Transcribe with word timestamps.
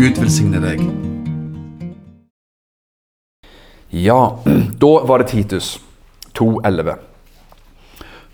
Gud 0.00 0.18
velsigne 0.18 0.58
deg. 0.64 0.82
Ja, 3.94 4.34
da 4.82 5.06
var 5.06 5.22
det 5.22 5.30
Titus 5.30 5.78
2,11. 6.34 6.98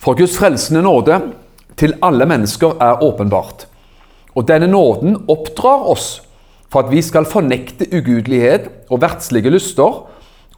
For 0.01 0.17
Guds 0.17 0.41
frelsende 0.41 0.81
nåde 0.89 1.21
til 1.77 1.93
alle 2.01 2.25
mennesker 2.25 2.81
er 2.81 3.05
åpenbart. 3.05 3.69
Og 4.33 4.49
denne 4.49 4.73
nåden 4.73 5.29
oppdrar 5.29 5.85
oss 5.93 6.25
for 6.69 6.85
at 6.85 6.93
vi 6.93 7.03
skal 7.03 7.29
fornekte 7.29 7.89
ugudelighet 7.93 8.69
og 8.91 9.01
verdslige 9.03 9.51
lyster 9.51 10.03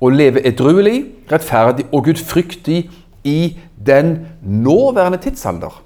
og 0.01 0.13
leve 0.17 0.43
edruelig, 0.47 1.05
rettferdig 1.31 1.87
og 1.93 2.05
gudfryktig 2.05 2.91
i 3.25 3.59
den 3.87 4.27
nåværende 4.43 5.21
tidsalder. 5.23 5.83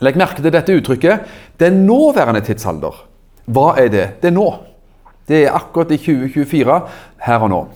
Legg 0.00 0.16
merke 0.16 0.42
til 0.42 0.52
dette 0.52 0.76
uttrykket 0.76 1.20
'den 1.58 1.86
nåværende 1.86 2.40
tidsalder'. 2.40 3.04
Hva 3.46 3.74
er 3.76 3.88
det? 3.88 4.22
Det 4.22 4.28
er 4.28 4.36
nå. 4.36 4.54
Det 5.28 5.44
er 5.44 5.54
akkurat 5.54 5.90
i 5.90 5.96
2024, 5.96 6.80
her 7.22 7.38
og 7.38 7.50
nå. 7.50 7.68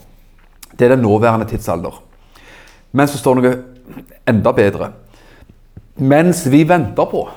Det 0.78 0.84
er 0.84 0.96
den 0.96 1.02
nåværende 1.02 1.46
tidsalder. 1.46 2.02
Men 2.92 3.08
så 3.08 3.18
står 3.18 3.34
noe 3.34 3.54
enda 4.28 4.52
bedre. 4.52 4.92
Mens 5.96 6.50
vi 6.50 6.64
venter 6.68 7.04
på. 7.04 7.28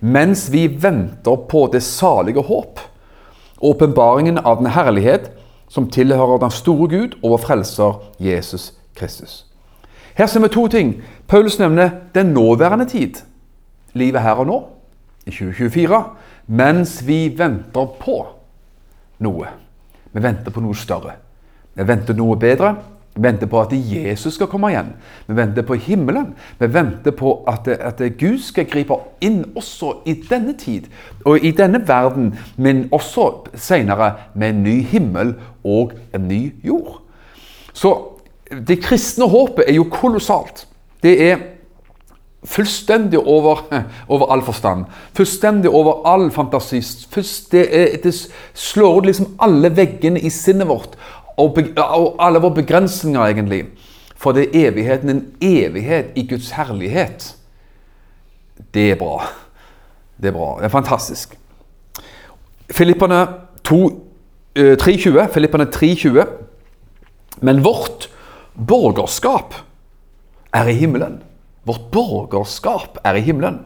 Mens 0.00 0.52
vi 0.52 0.66
venter 0.66 1.36
på 1.48 1.68
det 1.72 1.82
salige 1.82 2.42
håp. 2.42 2.80
Åpenbaringen 3.60 4.38
av 4.38 4.56
den 4.56 4.70
herlighet 4.72 5.30
som 5.68 5.90
tilhører 5.90 6.38
den 6.38 6.50
store 6.50 6.88
Gud 6.88 7.18
og 7.22 7.30
vår 7.30 7.42
frelser 7.42 8.00
Jesus 8.18 8.72
Kristus. 8.96 9.44
Her 10.18 10.26
ser 10.26 10.40
vi 10.40 10.48
to 10.48 10.66
ting. 10.68 11.02
Paulus 11.28 11.58
nevner 11.58 11.90
den 12.14 12.26
nåværende 12.26 12.88
tid. 12.88 13.14
Livet 13.92 14.22
her 14.22 14.40
og 14.42 14.46
nå, 14.46 14.58
i 15.26 15.30
2024. 15.30 16.04
Mens 16.46 17.06
vi 17.06 17.28
venter 17.38 17.86
på 18.00 18.16
noe. 19.18 19.48
Vi 20.12 20.22
venter 20.22 20.50
på 20.50 20.62
noe 20.64 20.74
større. 20.74 21.12
Vi 21.74 21.86
venter 21.86 22.16
noe 22.18 22.36
bedre. 22.36 22.74
Vi 23.18 23.22
venter 23.22 23.46
på 23.50 23.60
at 23.60 23.72
Jesus 23.74 24.34
skal 24.34 24.46
komme 24.46 24.70
igjen. 24.70 24.92
Vi 25.26 25.34
venter 25.34 25.64
på 25.66 25.74
himmelen. 25.74 26.28
Vi 26.58 26.68
venter 26.70 27.10
på 27.10 27.32
at, 27.50 27.66
at 27.68 28.02
Gud 28.18 28.38
skal 28.46 28.68
gripe 28.70 28.94
inn 29.20 29.40
også 29.58 29.96
i 30.06 30.14
denne 30.28 30.54
tid 30.58 30.86
og 31.26 31.42
i 31.42 31.50
denne 31.50 31.82
verden, 31.88 32.30
men 32.56 32.86
også 32.94 33.50
senere 33.58 34.12
med 34.34 34.54
en 34.54 34.62
ny 34.62 34.76
himmel 34.86 35.34
og 35.64 35.96
en 36.14 36.28
ny 36.30 36.54
jord. 36.62 37.00
Så 37.74 37.94
det 38.68 38.78
kristne 38.86 39.26
håpet 39.28 39.66
er 39.66 39.80
jo 39.80 39.90
kolossalt. 39.90 40.68
Det 41.02 41.18
er 41.30 41.42
fullstendig 42.44 43.18
over, 43.18 43.64
over 44.08 44.32
all 44.32 44.42
forstand. 44.42 44.84
Fullstendig 45.16 45.70
over 45.70 46.06
all 46.06 46.30
fantasi. 46.30 46.80
Det, 47.52 47.64
det 48.04 48.14
slår 48.54 48.98
ut 48.98 49.08
liksom 49.10 49.34
alle 49.42 49.70
veggene 49.76 50.20
i 50.20 50.30
sinnet 50.30 50.68
vårt 50.68 50.94
og, 51.38 51.58
og 51.76 52.16
alle 52.18 52.40
våre 52.42 52.54
begrensninger, 52.54 53.20
egentlig. 53.26 53.62
For 54.18 54.34
det 54.34 54.48
er 54.48 54.68
evigheten, 54.68 55.10
en 55.10 55.26
evighet 55.40 56.16
i 56.18 56.26
Guds 56.26 56.50
herlighet. 56.50 57.36
Det 58.74 58.90
er 58.90 58.98
bra. 58.98 59.22
Det 60.18 60.32
er 60.32 60.34
bra. 60.34 60.56
Det 60.58 60.64
er 60.66 60.74
fantastisk. 60.74 61.38
Filipperne 62.70 63.26
3.20. 63.68 63.94
Filippene 64.82 65.28
Filipperne 65.32 65.64
3.20. 65.74 66.26
Men 67.40 67.62
vårt 67.64 68.10
borgerskap 68.66 69.54
er 70.52 70.66
i 70.66 70.74
himmelen. 70.74 71.20
Vårt 71.64 71.90
borgerskap 71.92 72.98
er 73.04 73.14
i 73.14 73.20
himmelen. 73.20 73.60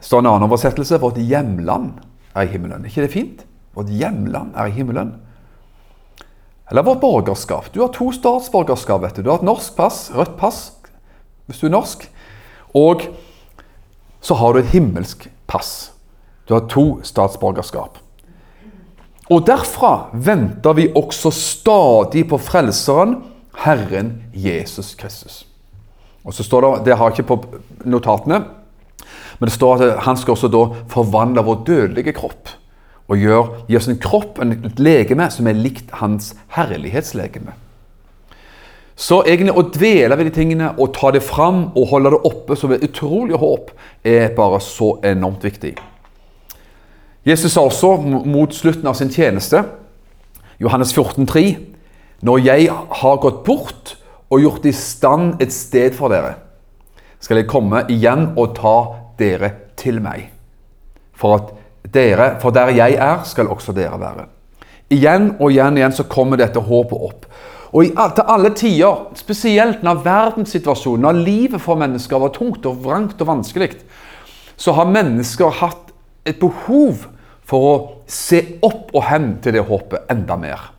Står 0.00 0.18
en 0.18 0.26
annen 0.32 0.48
oversettelse. 0.48 0.98
Vårt 1.00 1.20
hjemland 1.22 1.92
er 2.34 2.42
i 2.42 2.50
himmelen. 2.50 2.82
Er 2.82 2.90
ikke 2.90 3.06
det 3.06 3.12
fint? 3.12 3.46
Vårt 3.76 3.92
hjemland 3.92 4.56
er 4.56 4.66
i 4.66 4.74
himmelen. 4.74 5.14
Eller 6.70 6.82
vårt 6.82 7.00
borgerskap. 7.00 7.72
Du 7.72 7.80
har 7.80 7.88
to 7.88 8.12
statsborgerskap. 8.12 9.02
vet 9.02 9.16
Du 9.16 9.22
Du 9.22 9.30
har 9.30 9.38
et 9.38 9.46
norsk 9.46 9.76
pass, 9.76 10.10
rødt 10.14 10.36
pass, 10.36 10.72
hvis 11.46 11.60
du 11.60 11.66
er 11.66 11.70
norsk. 11.70 12.10
Og 12.74 13.02
så 14.20 14.34
har 14.34 14.52
du 14.52 14.58
et 14.58 14.72
himmelsk 14.74 15.28
pass. 15.46 15.92
Du 16.48 16.54
har 16.54 16.66
to 16.66 17.00
statsborgerskap. 17.02 17.98
Og 19.30 19.46
derfra 19.46 20.10
venter 20.12 20.72
vi 20.72 20.92
også 20.94 21.30
stadig 21.30 22.28
på 22.28 22.38
Frelseren, 22.38 23.22
Herren 23.56 24.22
Jesus 24.34 24.94
Kristus. 24.94 25.46
Og 26.24 26.34
så 26.34 26.42
står 26.42 26.60
Det 26.60 26.84
det 26.84 26.96
har 26.96 27.10
jeg 27.10 27.18
ikke 27.18 27.36
på 27.36 27.44
notatene, 27.84 28.44
men 29.38 29.46
det 29.48 29.52
står 29.52 29.82
at 29.82 29.98
han 29.98 30.16
skal 30.16 30.32
også 30.32 30.48
da 30.48 30.64
forvandle 30.88 31.42
vår 31.42 31.64
dødelige 31.66 32.12
kropp 32.12 32.48
og 33.06 33.20
gjør, 33.22 33.52
gir 33.70 33.82
sin 33.84 34.00
kropp 34.02 34.40
et 34.42 34.80
legeme 34.82 35.28
som 35.30 35.46
er 35.46 35.58
likt 35.58 35.92
hans 36.00 36.32
herlighetslegeme. 36.56 37.54
Så 38.96 39.20
egentlig 39.28 39.52
å 39.52 39.66
dvele 39.68 40.16
ved 40.16 40.30
de 40.30 40.32
tingene 40.38 40.70
og 40.80 40.94
ta 40.96 41.10
det 41.12 41.20
fram 41.24 41.66
og 41.76 41.90
holde 41.90 42.14
det 42.14 42.22
oppe 42.24 42.56
som 42.56 42.72
et 42.72 42.84
utrolig 42.86 43.36
håp, 43.36 43.70
er 44.02 44.32
bare 44.34 44.60
så 44.64 44.94
enormt 45.04 45.44
viktig. 45.44 45.74
Jesus 47.26 47.52
sa 47.52 47.66
også 47.66 47.96
mot 48.24 48.54
slutten 48.54 48.88
av 48.88 48.96
sin 48.96 49.12
tjeneste, 49.12 49.64
Johannes 50.62 50.94
14, 50.94 51.26
3, 51.28 51.46
Når 52.24 52.38
jeg 52.38 52.70
har 52.72 53.16
gått 53.20 53.42
bort 53.44 53.96
og 54.32 54.40
gjort 54.40 54.64
i 54.64 54.72
stand 54.72 55.42
et 55.42 55.52
sted 55.52 55.92
for 55.92 56.08
dere, 56.08 56.38
skal 57.20 57.42
jeg 57.42 57.50
komme 57.50 57.82
igjen 57.92 58.30
og 58.38 58.54
ta 58.56 58.76
dere 59.20 59.50
til 59.76 60.00
meg. 60.00 60.30
For 61.12 61.36
at 61.36 61.52
dere, 61.94 62.36
for 62.40 62.54
der 62.54 62.74
jeg 62.76 62.96
er, 63.00 63.22
skal 63.24 63.50
også 63.52 63.74
dere 63.76 63.98
være. 64.00 64.26
Igjen 64.90 65.32
og 65.40 65.50
igjen 65.50 65.74
og 65.74 65.80
igjen 65.80 65.96
så 65.96 66.06
kommer 66.10 66.38
dette 66.40 66.62
håpet 66.62 67.06
opp. 67.08 67.26
Og 67.72 67.84
i, 67.84 67.90
til 67.90 68.30
alle 68.30 68.52
tider, 68.56 69.02
spesielt 69.18 69.82
når 69.84 70.04
verdenssituasjonen, 70.04 71.02
når 71.02 71.24
livet 71.26 71.60
for 71.60 71.78
mennesker 71.78 72.22
var 72.22 72.32
tungt 72.34 72.66
og 72.66 72.78
vrangt 72.84 73.20
og 73.20 73.28
vanskelig, 73.28 73.72
så 74.56 74.72
har 74.72 74.88
mennesker 74.88 75.58
hatt 75.60 75.92
et 76.26 76.38
behov 76.40 77.04
for 77.46 77.66
å 77.66 77.74
se 78.10 78.40
opp 78.64 78.94
og 78.94 79.04
hen 79.10 79.36
til 79.42 79.58
det 79.58 79.66
håpet 79.68 80.08
enda 80.10 80.38
mer. 80.40 80.70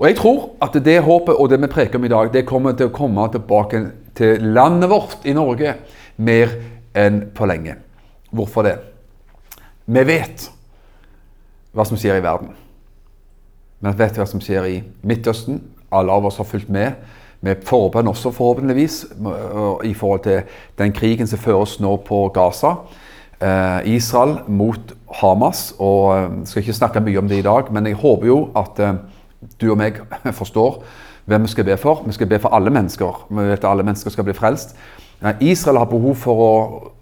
Og 0.00 0.08
jeg 0.08 0.16
tror 0.16 0.44
at 0.64 0.76
det 0.80 0.98
håpet 1.04 1.36
og 1.36 1.50
det 1.52 1.60
vi 1.60 1.72
preker 1.72 2.00
om 2.00 2.08
i 2.08 2.12
dag, 2.12 2.32
det 2.32 2.48
kommer 2.48 2.76
til 2.76 2.88
å 2.88 2.94
komme 2.94 3.26
tilbake 3.32 3.84
til 4.16 4.46
landet 4.56 4.90
vårt 4.90 5.28
i 5.28 5.36
Norge 5.36 5.76
mer 6.24 6.56
enn 6.96 7.26
på 7.36 7.48
lenge. 7.48 7.76
Hvorfor 8.32 8.64
det? 8.64 8.78
Vi 9.90 10.02
vet 10.06 10.44
hva 11.74 11.82
som 11.86 11.98
skjer 11.98 12.20
i 12.20 12.22
verden. 12.22 12.52
Vi 13.82 13.92
vet 13.98 14.18
hva 14.20 14.26
som 14.28 14.42
skjer 14.42 14.68
i 14.70 14.76
Midtøsten. 15.02 15.58
Alle 15.90 16.14
av 16.14 16.28
oss 16.28 16.38
har 16.38 16.46
fulgt 16.46 16.70
med. 16.70 17.00
Med 17.42 17.64
forbønn 17.66 18.10
også, 18.10 18.30
forhåpentligvis, 18.36 19.00
i 19.88 19.94
forhold 19.96 20.22
til 20.28 20.42
den 20.78 20.94
krigen 20.94 21.26
som 21.26 21.42
føres 21.42 21.78
nå 21.82 21.96
på 22.06 22.22
Gaza. 22.36 22.76
Eh, 23.40 23.94
Israel 23.96 24.38
mot 24.46 24.94
Hamas. 25.22 25.74
og 25.78 26.14
Jeg 26.14 26.24
eh, 26.24 26.40
skal 26.46 26.62
ikke 26.62 26.78
snakke 26.78 27.00
mye 27.00 27.18
om 27.18 27.28
det 27.28 27.38
i 27.40 27.48
dag, 27.48 27.72
men 27.72 27.86
jeg 27.86 27.98
håper 27.98 28.26
jo 28.26 28.40
at 28.54 28.78
eh, 28.78 28.98
du 29.60 29.70
og 29.72 29.78
meg 29.80 30.02
forstår 30.40 30.82
hvem 31.26 31.48
vi 31.48 31.54
skal 31.56 31.66
be 31.66 31.76
for. 31.80 32.04
Vi 32.06 32.12
skal 32.12 32.30
be 32.30 32.38
for 32.38 32.54
alle 32.54 32.70
mennesker. 32.70 33.24
Vi 33.30 33.42
vet 33.48 33.64
at 33.64 33.70
alle 33.72 33.82
mennesker 33.82 34.10
skal 34.14 34.28
bli 34.28 34.38
frelst. 34.38 34.76
Israel 35.40 35.82
har 35.82 35.90
behov 35.90 36.14
for 36.14 36.44
å 36.44 36.52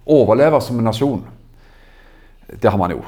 overleve 0.06 0.60
som 0.62 0.78
en 0.78 0.88
nasjon. 0.88 1.27
Det 2.48 2.70
har 2.70 2.78
man 2.81 2.94
jo. 2.94 3.03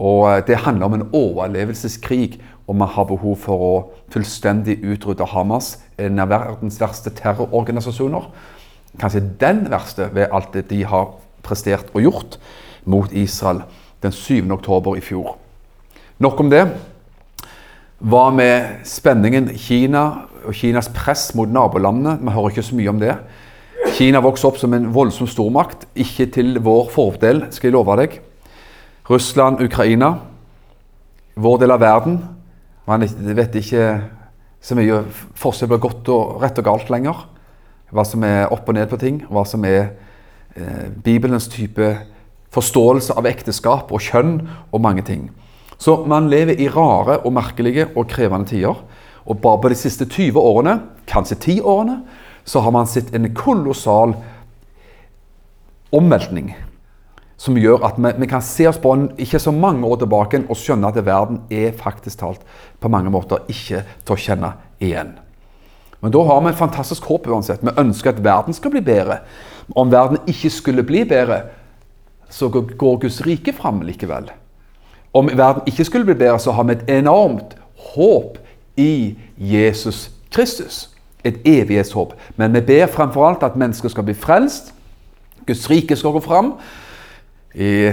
Og 0.00 0.24
eh, 0.30 0.42
det 0.46 0.62
handler 0.64 0.86
om 0.86 0.96
en 0.96 1.08
overlevelseskrig, 1.12 2.40
og 2.66 2.76
man 2.76 2.88
har 2.88 3.08
behov 3.08 3.36
for 3.42 3.66
å 3.66 3.72
fullstendig 4.12 4.78
utrydde 4.86 5.26
Hamas, 5.32 5.76
en 5.98 6.22
av 6.22 6.30
verdens 6.30 6.78
verste 6.80 7.12
terrororganisasjoner. 7.14 8.30
Kanskje 9.00 9.26
den 9.40 9.66
verste 9.70 10.08
ved 10.14 10.30
alt 10.32 10.54
det 10.54 10.68
de 10.70 10.84
har 10.86 11.12
prestert 11.46 11.90
og 11.94 12.04
gjort 12.04 12.38
mot 12.84 13.12
Israel 13.12 13.62
den 14.02 14.12
7. 14.12 14.50
oktober 14.52 14.96
i 14.96 15.04
fjor. 15.04 15.36
Nok 16.18 16.40
om 16.40 16.50
det. 16.52 16.64
Hva 18.00 18.30
med 18.32 18.80
spenningen 18.88 19.50
Kina 19.60 20.04
og 20.46 20.56
Kinas 20.56 20.88
press 20.94 21.30
mot 21.36 21.50
nabolandene? 21.52 22.16
Vi 22.22 22.32
hører 22.32 22.54
ikke 22.54 22.64
så 22.64 22.78
mye 22.78 22.92
om 22.92 23.00
det. 23.02 23.14
Kina 23.96 24.22
vokser 24.24 24.48
opp 24.48 24.60
som 24.60 24.72
en 24.76 24.88
voldsom 24.94 25.28
stormakt, 25.28 25.86
ikke 25.94 26.30
til 26.32 26.58
vår 26.64 26.88
fordel, 26.92 27.46
skal 27.52 27.68
jeg 27.68 27.76
love 27.76 27.96
deg. 28.00 28.20
Russland, 29.10 29.60
Ukraina, 29.60 30.18
vår 31.34 31.58
del 31.58 31.72
av 31.74 31.80
verden. 31.82 32.20
Man 32.86 33.02
vet 33.34 33.56
ikke 33.58 33.86
så 34.62 34.76
mye 34.78 35.00
forskjell 35.40 35.72
på 35.72 35.80
godt 35.82 36.10
og 36.14 36.44
rett 36.44 36.60
og 36.62 36.68
galt 36.68 36.92
lenger. 36.94 37.24
Hva 37.90 38.04
som 38.06 38.22
er 38.22 38.52
opp 38.54 38.70
og 38.70 38.78
ned 38.78 38.86
på 38.92 39.00
ting. 39.02 39.18
Hva 39.26 39.42
som 39.48 39.66
er 39.66 39.96
eh, 40.54 40.86
Bibelens 40.94 41.50
type 41.50 41.90
forståelse 42.54 43.18
av 43.18 43.26
ekteskap 43.26 43.90
og 43.90 44.06
kjønn 44.06 44.36
og 44.70 44.82
mange 44.86 45.02
ting. 45.06 45.26
Så 45.74 46.04
man 46.06 46.30
lever 46.30 46.62
i 46.62 46.70
rare 46.70 47.18
og 47.24 47.34
merkelige 47.34 47.88
og 47.96 48.06
krevende 48.14 48.52
tider. 48.52 48.78
Og 49.26 49.42
bare 49.42 49.62
på 49.64 49.74
de 49.74 49.82
siste 49.82 50.06
20 50.06 50.38
årene, 50.38 50.78
kanskje 51.10 51.38
10 51.58 51.60
årene, 51.66 52.00
så 52.46 52.62
har 52.62 52.78
man 52.78 52.86
sett 52.86 53.10
en 53.14 53.26
kolossal 53.34 54.14
omveltning. 55.90 56.54
Som 57.40 57.56
gjør 57.56 57.86
at 57.88 57.96
vi, 57.96 58.12
vi 58.20 58.28
kan 58.28 58.44
se 58.44 58.66
oss 58.68 58.78
på 58.80 58.92
en, 58.92 59.06
ikke 59.16 59.40
så 59.40 59.52
mange 59.54 59.86
år 59.88 60.02
tilbake 60.02 60.42
og 60.44 60.58
skjønne 60.60 60.90
at 60.90 61.00
verden 61.06 61.40
er 61.48 61.72
faktisk 61.76 62.20
talt 62.20 62.42
på 62.80 62.90
mange 62.92 63.12
måter 63.12 63.46
ikke 63.48 63.80
til 64.04 64.12
å 64.12 64.20
kjenne 64.20 64.50
igjen. 64.82 65.14
Men 66.00 66.12
da 66.12 66.20
har 66.24 66.42
vi 66.44 66.52
et 66.52 66.60
fantastisk 66.60 67.08
håp 67.08 67.28
uansett. 67.28 67.64
Vi 67.64 67.72
ønsker 67.80 68.12
at 68.12 68.20
verden 68.24 68.56
skal 68.56 68.72
bli 68.72 68.82
bedre. 68.84 69.20
Om 69.76 69.92
verden 69.92 70.20
ikke 70.28 70.50
skulle 70.52 70.84
bli 70.84 71.04
bedre, 71.08 71.42
så 72.30 72.48
går 72.48 73.00
Guds 73.02 73.20
rike 73.26 73.52
fram 73.56 73.82
likevel. 73.84 74.30
Om 75.12 75.32
verden 75.36 75.66
ikke 75.68 75.84
skulle 75.84 76.08
bli 76.08 76.14
bedre, 76.14 76.38
så 76.38 76.54
har 76.56 76.68
vi 76.68 76.76
et 76.76 76.92
enormt 77.00 77.56
håp 77.94 78.38
i 78.80 79.16
Jesus 79.36 80.10
Kristus. 80.30 80.88
Et 81.24 81.36
evighetshåp. 81.44 82.14
Men 82.36 82.54
vi 82.56 82.60
ber 82.64 82.86
fremfor 82.88 83.26
alt 83.28 83.42
at 83.44 83.56
mennesker 83.60 83.92
skal 83.92 84.06
bli 84.08 84.14
frelst. 84.16 84.72
Guds 85.46 85.66
rike 85.70 85.96
skal 85.96 86.14
gå 86.16 86.22
fram. 86.24 86.54
I 87.54 87.90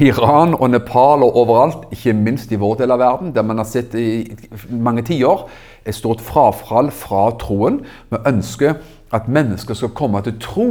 Iran 0.00 0.54
og 0.54 0.70
Nepal 0.70 1.22
og 1.22 1.36
overalt, 1.36 1.86
ikke 1.92 2.12
minst 2.12 2.52
i 2.52 2.58
vår 2.58 2.78
del 2.80 2.94
av 2.94 2.98
verden, 2.98 3.34
der 3.34 3.42
man 3.42 3.60
har 3.60 3.68
sett 3.68 3.94
i 3.94 4.32
mange 4.70 5.04
tiår 5.06 5.44
et 5.84 5.94
stort 5.94 6.22
frafall 6.24 6.90
fra 6.90 7.28
troen. 7.38 7.82
Vi 8.10 8.18
ønsker 8.26 8.78
at 9.14 9.28
mennesker 9.28 9.74
skal 9.74 9.92
komme 9.94 10.22
til 10.24 10.38
tro 10.40 10.68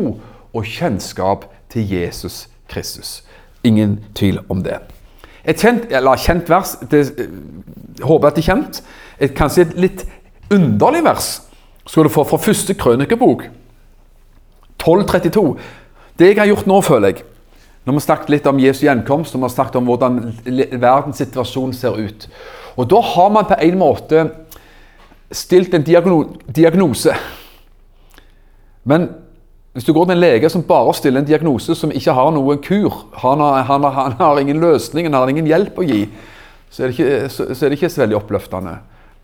og 0.54 0.66
kjennskap 0.66 1.46
til 1.70 1.88
Jesus 1.94 2.48
Kristus. 2.68 3.24
Ingen 3.64 4.00
tvil 4.16 4.40
om 4.50 4.64
det. 4.64 4.80
Et 5.46 5.60
kjent, 5.60 5.86
eller 5.92 6.20
kjent 6.20 6.50
vers 6.50 6.78
det, 6.92 7.06
jeg 7.18 7.28
Håper 8.04 8.28
at 8.28 8.36
det 8.36 8.42
er 8.42 8.48
kjent. 8.48 8.80
Et, 9.20 9.34
kanskje 9.38 9.68
et 9.68 9.76
litt 9.78 10.02
underlig 10.52 11.04
vers 11.06 11.28
skal 11.86 12.08
du 12.08 12.10
få 12.10 12.24
fra 12.26 12.40
første 12.42 12.74
krønikebok, 12.74 13.44
1232. 14.82 15.54
Det 16.20 16.32
jeg 16.32 16.40
har 16.40 16.50
gjort 16.50 16.68
nå, 16.68 16.80
føler 16.82 17.14
jeg 17.14 17.26
Når 17.84 17.92
vi 17.92 18.00
har 18.00 18.06
snakket 18.06 18.32
litt 18.32 18.48
om 18.48 18.60
Jesu 18.64 18.86
gjenkomst, 18.86 19.36
og 19.36 19.42
vi 19.42 19.48
har 19.48 19.56
snakket 19.56 19.80
om 19.82 19.90
hvordan 19.90 20.20
verdens 20.72 21.20
situasjon 21.20 21.74
ser 21.76 22.00
ut 22.00 22.28
Og 22.78 22.88
Da 22.90 23.02
har 23.02 23.30
man 23.30 23.46
på 23.50 23.58
en 23.60 23.78
måte 23.78 24.24
stilt 25.34 25.74
en 25.74 25.84
diagnose. 25.84 27.14
Men 28.84 29.10
hvis 29.74 29.86
du 29.86 29.94
går 29.94 30.06
til 30.06 30.14
en 30.16 30.22
lege 30.22 30.50
som 30.50 30.64
bare 30.64 30.94
stiller 30.94 31.24
en 31.24 31.28
diagnose 31.28 31.76
som 31.76 31.92
ikke 31.92 32.14
har 32.14 32.32
noen 32.32 32.60
kur, 32.62 32.94
han 33.18 33.42
har, 33.42 33.64
han 33.66 33.84
har, 33.84 33.96
han 33.98 34.16
har 34.20 34.40
ingen 34.40 34.62
løsning, 34.62 35.08
han 35.08 35.18
har 35.18 35.32
ingen 35.32 35.50
hjelp 35.50 35.80
å 35.80 35.86
gi, 35.88 36.04
så 36.70 36.84
er, 36.84 36.92
det 36.92 36.98
ikke, 36.98 37.30
så, 37.30 37.48
så 37.54 37.70
det 37.70 37.80
ikke 37.80 37.90
så 37.90 38.04
veldig 38.04 38.20
oppløftende. 38.20 38.76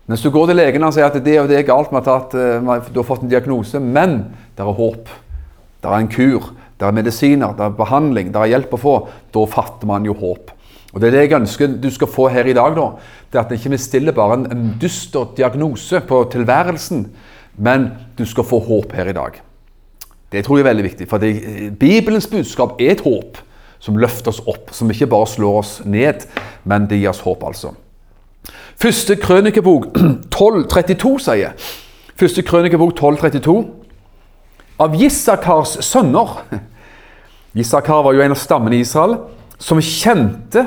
Men 0.06 0.16
hvis 0.16 0.24
du 0.26 0.32
går 0.34 0.50
til 0.50 0.58
legen 0.58 0.86
og 0.86 0.94
sier 0.96 1.06
at 1.06 1.18
det 1.22 1.36
og 1.38 1.46
det 1.50 1.60
er 1.60 1.68
galt 1.68 1.92
med 1.94 2.08
at 2.10 2.34
uh, 2.34 2.88
du 2.90 2.98
har 2.98 3.06
fått 3.06 3.22
en 3.22 3.30
diagnose, 3.30 3.78
men 3.78 4.16
det 4.58 4.64
er 4.64 4.78
håp, 4.80 5.12
det 5.80 5.90
er 5.90 6.02
en 6.02 6.10
kur, 6.10 6.50
det 6.80 6.88
er 6.88 6.96
medisiner, 6.96 7.52
det 7.56 7.66
er 7.66 7.76
behandling, 7.76 8.32
det 8.32 8.40
er 8.40 8.54
hjelp 8.54 8.72
å 8.74 8.80
få, 8.80 8.94
da 9.34 9.44
fatter 9.52 9.88
man 9.90 10.06
jo 10.08 10.16
håp. 10.16 10.54
Og 10.90 11.00
Det 11.00 11.06
er 11.06 11.14
det 11.14 11.24
jeg 11.26 11.36
ønsker 11.38 11.76
du 11.78 11.90
skal 11.90 12.08
få 12.10 12.28
her 12.32 12.48
i 12.50 12.56
dag. 12.56 12.74
da, 12.74 12.86
det 13.30 13.38
er 13.38 13.44
At 13.44 13.52
ikke 13.52 13.70
vi 13.70 13.76
stiller 13.78 14.12
bare 14.12 14.34
en, 14.34 14.46
en 14.50 14.74
dyster 14.80 15.28
diagnose 15.36 16.00
på 16.00 16.24
tilværelsen, 16.32 17.06
men 17.58 17.90
du 18.18 18.24
skal 18.24 18.44
få 18.44 18.58
håp 18.58 18.92
her 18.92 19.08
i 19.08 19.12
dag. 19.12 19.40
Det 20.32 20.44
tror 20.44 20.58
jeg 20.58 20.64
er 20.64 20.70
veldig 20.70 20.84
viktig. 20.84 21.08
For 21.08 21.18
det, 21.18 21.78
Bibelens 21.78 22.26
budskap 22.26 22.80
er 22.80 22.90
et 22.94 23.04
håp 23.04 23.38
som 23.78 23.96
løfter 23.96 24.30
oss 24.30 24.42
opp. 24.46 24.70
Som 24.72 24.90
ikke 24.90 25.06
bare 25.06 25.26
slår 25.26 25.58
oss 25.58 25.82
ned, 25.84 26.26
men 26.64 26.86
det 26.86 27.00
gir 27.00 27.10
oss 27.10 27.20
håp, 27.20 27.44
altså. 27.44 27.74
Første 28.80 29.16
krønikebok 29.16 29.90
1232 30.32 31.18
sier 31.20 31.52
Første 32.16 32.42
krønikebok 32.42 32.94
1232 32.94 33.79
Av 34.80 34.94
Issakars 34.96 35.76
sønner 35.84 36.38
Issakar 37.54 38.04
var 38.06 38.14
jo 38.14 38.22
en 38.24 38.32
av 38.32 38.40
stammene 38.40 38.78
i 38.78 38.84
Israel 38.84 39.18
som 39.60 39.80
kjente 39.82 40.62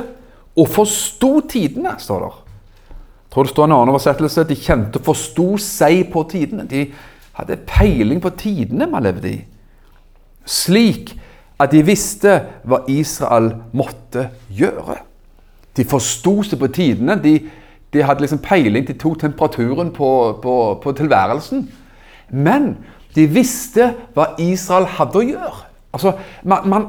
og 0.54 0.68
forsto 0.70 1.40
tidene, 1.50 1.96
står 1.98 2.26
der. 2.28 2.36
Jeg 2.94 3.34
tror 3.34 3.48
det 3.48 3.54
står 3.54 3.66
en 3.66 3.74
annen 3.74 3.92
oversettelse. 3.94 4.44
De 4.46 4.58
kjente 4.60 5.00
og 5.00 5.08
forsto 5.08 5.48
seg 5.58 6.04
på 6.14 6.22
tidene. 6.30 6.68
De 6.70 6.84
hadde 7.40 7.58
peiling 7.66 8.22
på 8.22 8.30
tidene 8.38 8.86
man 8.92 9.08
levde 9.08 9.32
i 9.32 9.40
slik 10.46 11.14
at 11.62 11.72
de 11.72 11.84
visste 11.86 12.36
hva 12.68 12.84
Israel 12.92 13.54
måtte 13.76 14.28
gjøre. 14.52 15.00
De 15.78 15.86
forsto 15.88 16.42
seg 16.46 16.60
på 16.62 16.70
tidene. 16.74 17.18
De, 17.22 17.38
de, 17.94 18.04
hadde 18.04 18.26
liksom 18.26 18.42
peiling, 18.44 18.86
de 18.88 18.98
tok 19.00 19.22
temperaturen 19.22 19.94
på, 19.96 20.10
på, 20.44 20.58
på, 20.84 20.96
tilværelsen. 20.98 21.68
Men 22.30 22.76
de 23.16 23.28
visste 23.30 23.94
hva 24.16 24.34
Israel 24.42 24.88
hadde 24.98 25.20
å 25.20 25.26
gjøre. 25.26 25.66
Altså, 25.94 26.16
man, 26.44 26.70
man, 26.70 26.88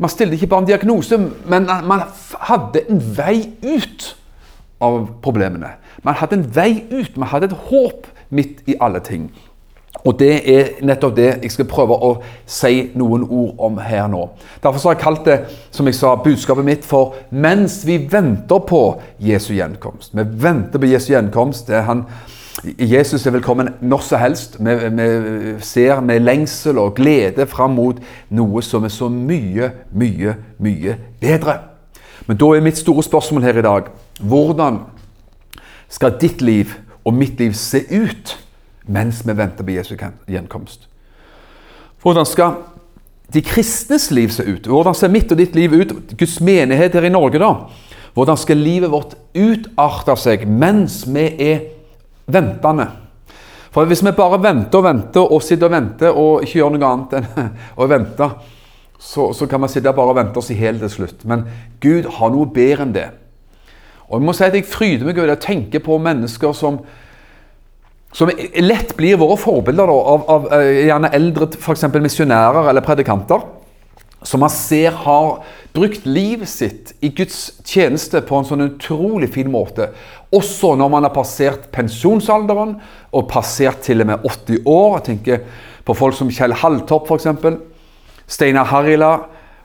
man 0.00 0.12
stilte 0.12 0.38
ikke 0.38 0.50
bare 0.52 0.64
en 0.64 0.70
diagnose, 0.70 1.18
men 1.48 1.68
man 1.88 2.06
hadde 2.48 2.86
en 2.90 3.02
vei 3.16 3.50
ut 3.64 4.12
av 4.80 5.02
problemene. 5.24 5.76
Man 6.04 6.16
hadde 6.16 6.40
en 6.40 6.48
vei 6.56 6.84
ut, 6.90 7.16
man 7.16 7.28
hadde 7.28 7.50
et 7.50 7.60
håp 7.70 8.08
midt 8.30 8.64
i 8.68 8.76
alle 8.80 9.00
ting. 9.04 9.28
Og 10.06 10.14
det 10.18 10.34
er 10.50 10.68
nettopp 10.86 11.16
det 11.16 11.28
jeg 11.42 11.50
skal 11.50 11.66
prøve 11.70 11.96
å 11.96 12.10
si 12.46 12.90
noen 12.98 13.24
ord 13.24 13.62
om 13.66 13.78
her 13.82 14.06
nå. 14.10 14.22
Derfor 14.62 14.90
har 14.90 14.94
jeg 14.94 15.02
kalt 15.02 15.24
det 15.26 15.38
som 15.74 15.88
jeg 15.88 15.96
sa, 15.98 16.14
budskapet 16.14 16.64
mitt 16.64 16.84
for 16.84 17.14
'Mens 17.30 17.86
vi 17.86 17.98
venter 18.10 18.58
på 18.58 19.00
Jesu 19.18 19.54
gjenkomst'. 19.54 20.10
Vi 20.12 20.22
venter 20.42 20.78
på 20.78 20.86
Jesu 20.86 21.12
gjenkomst. 21.12 21.66
Det 21.66 21.76
er 21.76 21.82
Han, 21.82 22.04
Jesus 22.64 23.26
er 23.26 23.34
velkommen 23.36 23.68
når 23.80 24.04
som 24.06 24.20
helst. 24.20 24.56
Vi, 24.60 24.74
vi 24.96 25.08
ser 25.60 26.00
med 26.00 26.24
lengsel 26.24 26.78
og 26.78 26.94
glede 26.96 27.46
fram 27.46 27.76
mot 27.76 28.00
noe 28.32 28.62
som 28.64 28.84
er 28.84 28.94
så 28.94 29.10
mye, 29.12 29.70
mye, 29.92 30.36
mye 30.58 30.96
bedre. 31.20 31.58
Men 32.26 32.40
da 32.40 32.48
er 32.54 32.64
mitt 32.64 32.80
store 32.80 33.04
spørsmål 33.04 33.44
her 33.44 33.60
i 33.60 33.66
dag 33.66 33.92
hvordan 34.20 34.80
skal 35.92 36.16
ditt 36.20 36.40
liv 36.42 36.72
og 37.04 37.14
mitt 37.14 37.38
liv 37.38 37.52
se 37.54 37.84
ut? 37.92 38.38
mens 38.86 39.22
vi 39.26 39.34
venter 39.36 39.66
på 39.66 39.74
Jesu 39.74 39.96
gjenkomst. 40.28 40.88
Hvordan 42.02 42.26
skal 42.26 42.60
de 43.34 43.42
kristnes 43.42 44.10
liv 44.10 44.30
se 44.30 44.44
ut? 44.46 44.66
Hvordan 44.66 44.94
ser 44.94 45.10
mitt 45.10 45.32
og 45.32 45.38
ditt 45.38 45.56
liv 45.58 45.74
ut? 45.74 45.94
Guds 46.18 46.40
menighet 46.40 46.94
her 46.94 47.08
i 47.08 47.10
Norge, 47.10 47.40
da? 47.42 47.52
Hvordan 48.14 48.38
skal 48.38 48.62
livet 48.62 48.90
vårt 48.90 49.16
utarte 49.34 50.16
seg 50.20 50.46
mens 50.48 51.02
vi 51.10 51.26
er 51.42 51.64
ventende? 52.26 52.88
For 53.74 53.84
Hvis 53.84 54.04
vi 54.04 54.12
bare 54.16 54.40
venter 54.42 54.78
og 54.78 54.86
venter 54.86 55.32
og 55.32 55.42
sitter 55.44 55.68
og 55.68 55.74
venter 55.74 56.16
og 56.16 56.44
ikke 56.44 56.60
gjør 56.62 56.76
noe 56.76 56.90
annet 56.90 57.16
enn 57.18 57.50
å 57.82 57.88
vente, 57.90 58.30
så, 58.96 59.30
så 59.36 59.48
kan 59.50 59.60
vi 59.62 59.68
sitte 59.74 59.92
bare 59.92 60.14
og 60.14 60.16
vente 60.16 60.40
oss 60.40 60.48
i 60.50 60.56
hjel 60.56 60.78
til 60.80 60.92
slutt. 60.92 61.26
Men 61.28 61.44
Gud 61.82 62.08
har 62.16 62.32
noe 62.32 62.48
bedre 62.48 62.86
enn 62.86 62.94
det. 62.96 63.10
Og 64.06 64.20
Jeg 64.20 64.26
må 64.28 64.36
si 64.36 64.46
at 64.46 64.54
jeg 64.56 64.68
fryder 64.70 65.08
meg 65.08 65.18
over 65.18 65.34
å 65.34 65.42
tenke 65.42 65.82
på 65.82 65.98
mennesker 66.00 66.54
som 66.56 66.80
som 68.16 68.30
lett 68.64 68.94
blir 68.96 69.18
våre 69.20 69.36
forbilder 69.36 69.90
da, 69.90 69.94
av, 70.12 70.22
av, 70.32 70.44
eh, 70.56 70.86
gjerne 70.86 71.10
eldre 71.18 71.50
f.eks. 71.58 71.82
misjonærer 72.00 72.70
eller 72.70 72.84
predikanter. 72.84 73.42
Som 74.24 74.40
man 74.40 74.52
ser 74.52 74.94
har 75.02 75.42
brukt 75.76 76.06
livet 76.08 76.48
sitt 76.48 76.94
i 77.04 77.10
Guds 77.14 77.60
tjeneste 77.66 78.22
på 78.24 78.38
en 78.38 78.48
sånn 78.48 78.64
utrolig 78.64 79.28
fin 79.34 79.50
måte. 79.52 79.90
Også 80.34 80.72
når 80.78 80.90
man 80.92 81.06
har 81.06 81.14
passert 81.14 81.68
pensjonsalderen 81.74 82.76
og 83.12 83.28
passert 83.30 83.84
til 83.86 84.02
og 84.02 84.10
med 84.10 84.26
80 84.26 84.64
år. 84.64 84.98
Jeg 84.98 85.06
tenker 85.10 85.44
på 85.86 85.96
folk 85.96 86.16
som 86.18 86.32
Kjell 86.32 86.56
Halltopp 86.56 87.10
f.eks. 87.12 87.28
Steinar 88.26 88.72
Harila. 88.72 89.14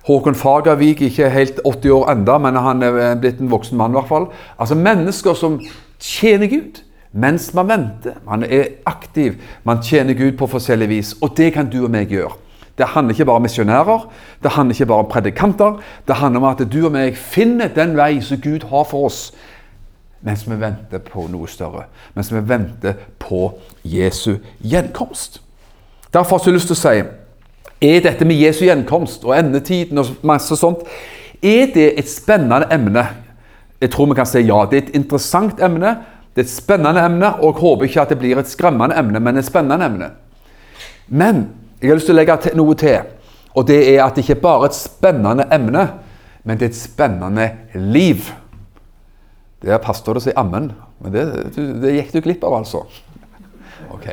Håkon 0.02 0.34
Fagervik, 0.34 1.04
ikke 1.06 1.30
helt 1.30 1.60
80 1.62 1.92
år 1.94 2.08
enda, 2.16 2.40
men 2.42 2.56
han 2.58 2.82
er 2.82 3.20
blitt 3.22 3.42
en 3.42 3.52
voksen 3.52 3.78
mann. 3.78 3.94
I 3.94 4.00
hvert 4.00 4.10
fall. 4.10 4.32
Altså 4.58 4.78
Mennesker 4.78 5.38
som 5.38 5.60
tjener 6.02 6.50
Gud 6.50 6.82
mens 7.12 7.50
man 7.54 7.68
venter. 7.68 8.22
Man 8.26 8.44
er 8.44 8.80
aktiv, 8.88 9.36
man 9.68 9.84
tjener 9.84 10.16
Gud 10.18 10.38
på 10.40 10.48
forskjellig 10.48 10.90
vis. 10.90 11.14
Og 11.22 11.36
det 11.38 11.52
kan 11.54 11.70
du 11.70 11.84
og 11.84 11.92
meg 11.94 12.12
gjøre. 12.12 12.34
Det 12.82 12.88
handler 12.90 13.14
ikke 13.14 13.26
bare 13.30 13.36
om 13.36 13.44
misjonærer, 13.46 14.06
det 14.44 14.52
handler 14.52 14.74
ikke 14.74 14.86
bare 14.90 15.04
om 15.04 15.10
predikanter. 15.10 15.76
Det 16.08 16.16
handler 16.16 16.42
om 16.42 16.48
at 16.50 16.64
du 16.74 16.80
og 16.88 16.96
meg 16.96 17.18
finner 17.18 17.70
den 17.70 17.94
vei 17.94 18.16
som 18.26 18.42
Gud 18.42 18.66
har 18.72 18.88
for 18.90 19.06
oss, 19.06 19.20
mens 20.26 20.48
vi 20.50 20.58
venter 20.58 21.04
på 21.06 21.28
noe 21.30 21.50
større. 21.50 21.86
Mens 22.18 22.34
vi 22.34 22.42
venter 22.42 22.98
på 23.22 23.52
Jesu 23.86 24.40
gjenkomst. 24.66 25.44
Derfor 26.14 26.40
har 26.40 26.50
jeg 26.50 26.58
lyst 26.58 26.74
til 26.74 26.80
å 26.80 26.82
si 26.82 27.04
er 27.82 28.02
dette 28.02 28.26
med 28.26 28.42
Jesu 28.42 28.66
gjenkomst 28.66 29.30
og 29.30 29.38
endetiden 29.38 30.02
og 30.02 30.18
masse 30.26 30.58
sånt 30.58 30.82
er 31.42 31.70
det 31.74 31.88
et 32.00 32.10
spennende 32.10 32.66
emne? 32.74 33.06
Jeg 33.82 33.94
tror 33.94 34.10
vi 34.10 34.18
kan 34.18 34.30
si 34.30 34.42
ja. 34.46 34.66
Det 34.66 34.78
er 34.78 34.88
et 34.88 34.96
interessant 34.98 35.62
emne. 35.62 35.96
Det 36.34 36.44
er 36.44 36.50
et 36.50 36.58
spennende 36.58 37.06
emne, 37.06 37.34
og 37.42 37.54
jeg 37.54 37.62
håper 37.62 37.86
ikke 37.86 38.02
at 38.02 38.12
det 38.14 38.20
blir 38.22 38.40
et 38.40 38.50
skremmende 38.50 38.98
emne, 38.98 39.20
men 39.20 39.38
et 39.38 39.46
spennende 39.46 39.86
emne. 39.86 40.14
Men 41.10 41.42
jeg 41.82 41.90
har 41.90 41.98
lyst 41.98 42.08
til 42.10 42.16
å 42.16 42.20
legge 42.20 42.56
noe 42.58 42.76
til, 42.78 43.10
og 43.58 43.68
det 43.68 43.80
er 43.96 44.04
at 44.06 44.16
det 44.16 44.24
ikke 44.24 44.42
bare 44.44 44.68
er 44.68 44.72
et 44.72 44.78
spennende 44.78 45.48
emne, 45.52 45.86
men 46.44 46.58
det 46.58 46.68
er 46.68 46.74
et 46.74 46.78
spennende 46.78 47.48
liv. 47.76 48.32
Der 49.62 49.82
pastor 49.82 50.18
det 50.18 50.24
seg 50.26 50.38
ammen. 50.40 50.72
Men 51.02 51.14
det, 51.14 51.26
det 51.82 51.96
gikk 51.96 52.14
du 52.16 52.22
glipp 52.26 52.46
av, 52.48 52.62
altså. 52.62 52.86
Ok. 53.94 54.08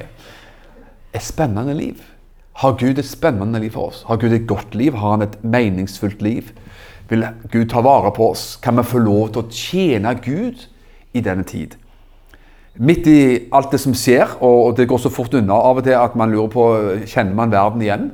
Et 1.13 1.25
spennende 1.25 1.77
liv. 1.77 2.03
Har 2.59 2.77
Gud 2.81 2.99
et 2.99 3.07
spennende 3.07 3.61
liv 3.63 3.73
for 3.77 3.93
oss? 3.93 4.03
Har 4.09 4.19
Gud 4.21 4.35
et 4.35 4.49
godt 4.49 4.75
liv? 4.75 4.97
Har 4.99 5.17
han 5.17 5.25
et 5.25 5.37
meningsfullt 5.45 6.23
liv? 6.25 6.51
Vil 7.09 7.25
Gud 7.53 7.69
ta 7.71 7.81
vare 7.85 8.11
på 8.17 8.33
oss? 8.33 8.57
Kan 8.63 8.77
vi 8.77 8.85
få 8.85 9.01
lov 9.01 9.31
til 9.33 9.45
å 9.45 9.53
tjene 9.53 10.15
Gud 10.25 10.67
i 11.17 11.23
denne 11.25 11.47
tid? 11.49 11.79
Midt 12.79 13.07
i 13.11 13.21
alt 13.53 13.73
det 13.75 13.81
som 13.83 13.95
skjer, 13.97 14.37
og 14.45 14.77
det 14.79 14.87
går 14.89 15.01
så 15.03 15.11
fort 15.11 15.35
unna 15.35 15.57
av 15.67 15.81
og 15.81 15.87
til 15.87 15.97
at 15.99 16.15
man 16.19 16.31
lurer 16.31 16.51
på 16.53 16.67
kjenner 17.11 17.35
man 17.35 17.51
verden 17.51 17.83
igjen. 17.83 18.11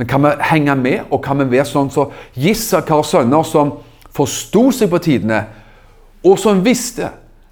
Men 0.00 0.08
kan 0.08 0.24
vi 0.24 0.30
henge 0.48 0.76
med, 0.80 1.00
og 1.10 1.20
kan 1.24 1.38
vi 1.38 1.50
være 1.52 1.68
sånn 1.68 1.90
som 1.92 2.08
så 2.08 2.46
Issakars 2.48 3.12
sønner, 3.12 3.44
som 3.44 3.74
forsto 4.12 4.70
seg 4.72 4.88
på 4.92 5.00
tidene, 5.04 5.42
og 6.24 6.38
som 6.40 6.62
visste 6.64 7.10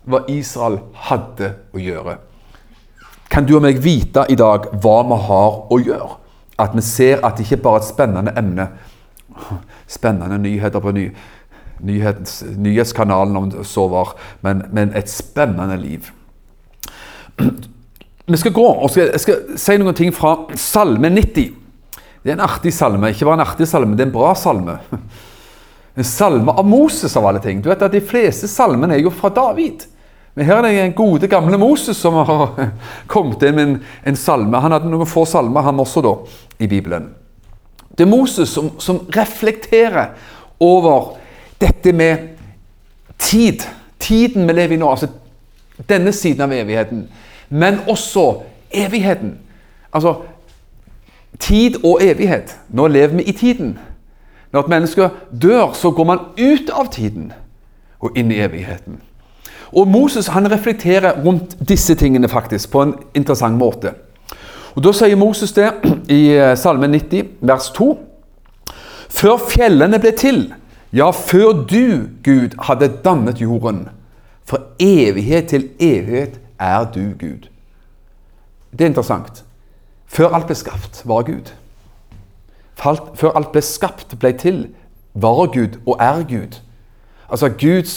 hva 0.08 0.22
Israel 0.32 0.78
hadde 1.08 1.52
å 1.76 1.82
gjøre? 1.82 2.16
Kan 3.30 3.46
du 3.46 3.54
og 3.58 3.62
meg 3.62 3.78
vite 3.82 4.24
i 4.32 4.38
dag 4.38 4.70
hva 4.82 4.96
vi 5.06 5.18
har 5.28 5.58
å 5.70 5.78
gjøre? 5.78 6.14
At 6.60 6.72
vi 6.76 6.84
ser 6.84 7.20
at 7.24 7.36
det 7.38 7.46
ikke 7.46 7.62
bare 7.64 7.80
er 7.80 7.84
et 7.84 7.90
spennende 7.90 8.32
emne, 8.36 8.66
spennende 10.00 10.40
nyheter 10.40 10.82
på 10.82 10.92
ny, 10.96 11.04
nyhets, 11.86 12.40
nyhetskanalen 12.56 13.36
om 13.36 13.52
var, 13.92 14.16
men, 14.40 14.64
men 14.72 14.96
et 14.96 15.10
spennende 15.10 15.78
liv. 15.80 16.10
Vi 18.30 18.38
skal 18.38 18.52
gå 18.54 18.66
og 18.66 18.90
skal, 18.90 19.10
jeg 19.10 19.22
skal 19.24 19.58
si 19.58 19.76
noen 19.80 19.96
ting 19.98 20.12
fra 20.14 20.36
Salme 20.58 21.10
90. 21.10 21.56
Det 22.20 22.30
er 22.30 22.36
en 22.36 22.44
artig 22.44 22.72
salme. 22.76 23.10
Ikke 23.10 23.26
bare 23.26 23.40
en 23.40 23.46
artig 23.46 23.66
salme, 23.68 23.96
det 23.96 24.04
er 24.04 24.10
en 24.10 24.16
bra 24.16 24.34
salme. 24.38 24.78
En 25.98 26.06
salme 26.06 26.52
av 26.54 26.64
Moses, 26.64 27.16
av 27.18 27.24
alle 27.26 27.40
ting. 27.42 27.58
Du 27.60 27.66
vet 27.68 27.80
at 27.82 27.92
De 27.92 28.00
fleste 28.00 28.46
salmene 28.48 28.94
er 28.94 29.02
jo 29.02 29.10
fra 29.12 29.28
David. 29.34 29.82
Men 30.38 30.46
her 30.46 30.60
er 30.60 30.68
det 30.68 30.84
en 30.84 30.94
gode, 30.96 31.28
gamle 31.28 31.58
Moses 31.58 31.98
som 31.98 32.14
har 32.14 32.70
kommet 33.10 33.42
inn 33.44 33.56
med 33.58 33.64
en, 33.64 33.74
en 34.12 34.16
salme. 34.16 34.60
Han 34.62 34.72
hadde 34.72 34.88
noen 34.88 35.10
få 35.10 35.26
salmer, 35.28 35.66
han 35.66 35.82
også, 35.82 36.00
da, 36.06 36.14
i 36.62 36.68
Bibelen. 36.70 37.10
Det 37.90 38.06
er 38.06 38.12
Moses 38.12 38.54
som, 38.54 38.70
som 38.80 39.02
reflekterer 39.12 40.14
over 40.62 41.18
dette 41.60 41.92
med 41.92 42.30
tid. 43.18 43.66
Tiden 44.00 44.46
vi 44.46 44.56
lever 44.56 44.78
i 44.78 44.80
nå, 44.80 44.94
altså 44.94 45.10
denne 45.90 46.14
siden 46.16 46.46
av 46.46 46.54
evigheten. 46.54 47.02
Men 47.50 47.80
også 47.88 48.42
evigheten. 48.70 49.38
Altså 49.92 50.14
tid 51.38 51.84
og 51.84 51.98
evighet. 52.02 52.56
Nå 52.68 52.86
lever 52.86 53.16
vi 53.16 53.22
i 53.22 53.32
tiden. 53.32 53.78
Når 54.52 54.60
et 54.60 54.68
menneske 54.68 55.10
dør, 55.42 55.72
så 55.72 55.90
går 55.90 56.04
man 56.04 56.18
ut 56.38 56.70
av 56.72 56.90
tiden 56.92 57.32
og 58.00 58.16
inn 58.18 58.30
i 58.32 58.40
evigheten. 58.40 59.00
Og 59.72 59.88
Moses 59.88 60.26
han 60.26 60.50
reflekterer 60.50 61.22
rundt 61.24 61.56
disse 61.68 61.94
tingene 61.94 62.28
faktisk 62.28 62.70
på 62.70 62.82
en 62.82 62.94
interessant 63.14 63.58
måte. 63.58 63.94
Og 64.74 64.84
Da 64.84 64.92
sier 64.94 65.18
Moses 65.18 65.52
det 65.52 65.68
i 66.08 66.30
eh, 66.34 66.56
Salme 66.56 66.86
90, 66.88 67.28
vers 67.40 67.70
2. 67.74 67.88
Før 69.10 69.38
fjellene 69.50 69.98
ble 69.98 70.12
til, 70.16 70.44
ja, 70.92 71.10
før 71.10 71.64
du, 71.66 72.06
Gud, 72.24 72.56
hadde 72.58 72.92
dannet 73.04 73.40
jorden. 73.40 73.88
fra 74.44 74.58
evighet 74.80 75.46
til 75.46 75.68
evighet 75.78 76.40
er 76.60 76.84
du 76.84 77.00
Gud. 77.18 77.48
Det 78.72 78.80
er 78.80 78.86
interessant. 78.92 79.44
Før 80.06 80.34
alt 80.34 80.46
ble 80.46 80.54
skapt, 80.58 81.02
var 81.04 81.22
Gud. 81.22 81.52
Før 83.14 83.36
alt 83.36 83.52
ble 83.52 83.62
skapt, 83.62 84.16
ble 84.18 84.32
til, 84.38 84.68
var 85.14 85.46
Gud 85.54 85.80
og 85.86 85.96
er 86.00 86.22
Gud. 86.28 86.60
Altså, 87.30 87.48
Gud, 87.48 87.90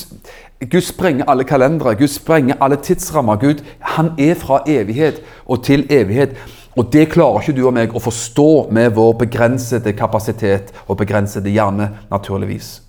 Gud 0.72 0.82
sprenger 0.82 1.26
alle 1.28 1.44
kalendere, 1.44 1.96
Gud 1.96 2.08
sprenger 2.08 2.56
alle 2.62 2.76
tidsrammer. 2.76 3.36
Gud, 3.36 3.64
han 3.80 4.12
er 4.20 4.36
fra 4.36 4.64
evighet 4.68 5.22
og 5.46 5.64
til 5.64 5.88
evighet. 5.90 6.38
Og 6.76 6.94
det 6.94 7.10
klarer 7.10 7.42
ikke 7.42 7.54
du 7.58 7.68
og 7.68 7.74
meg 7.74 7.94
å 7.94 8.02
forstå 8.02 8.70
med 8.74 8.96
vår 8.98 9.14
begrensede 9.26 9.94
kapasitet 9.94 10.74
og 10.88 10.98
begrensede 10.98 11.54
hjerne, 11.54 11.90
naturligvis. 12.12 12.80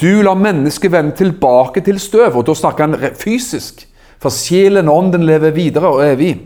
Du 0.00 0.22
lar 0.22 0.38
mennesket 0.38 0.92
vende 0.92 1.16
tilbake 1.16 1.80
til 1.80 1.98
støv, 2.00 2.36
og 2.36 2.46
da 2.46 2.54
snakker 2.54 2.86
han 2.86 3.16
fysisk. 3.18 3.86
For 4.22 4.30
sjelen 4.30 4.88
og 4.88 4.98
ånden 4.98 5.26
lever 5.26 5.50
videre 5.50 5.90
og 5.90 6.04
evig. 6.06 6.36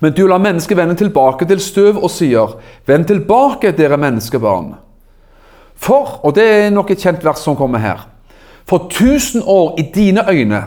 Men 0.00 0.14
du 0.16 0.24
lar 0.26 0.40
mennesket 0.40 0.76
vende 0.76 0.96
tilbake 0.96 1.46
til 1.46 1.60
støv 1.60 2.00
og 2.00 2.10
sier, 2.10 2.56
Vend 2.88 3.04
tilbake, 3.06 3.74
dere 3.76 4.00
menneskebarn. 4.00 4.72
For, 5.76 6.20
og 6.24 6.34
det 6.34 6.46
er 6.46 6.70
nok 6.70 6.90
et 6.90 7.02
kjent 7.02 7.24
vers 7.24 7.42
som 7.44 7.56
kommer 7.58 7.82
her, 7.82 8.06
for 8.64 8.88
tusen 8.90 9.42
år 9.46 9.74
i 9.78 9.84
dine 9.94 10.22
øyne 10.30 10.62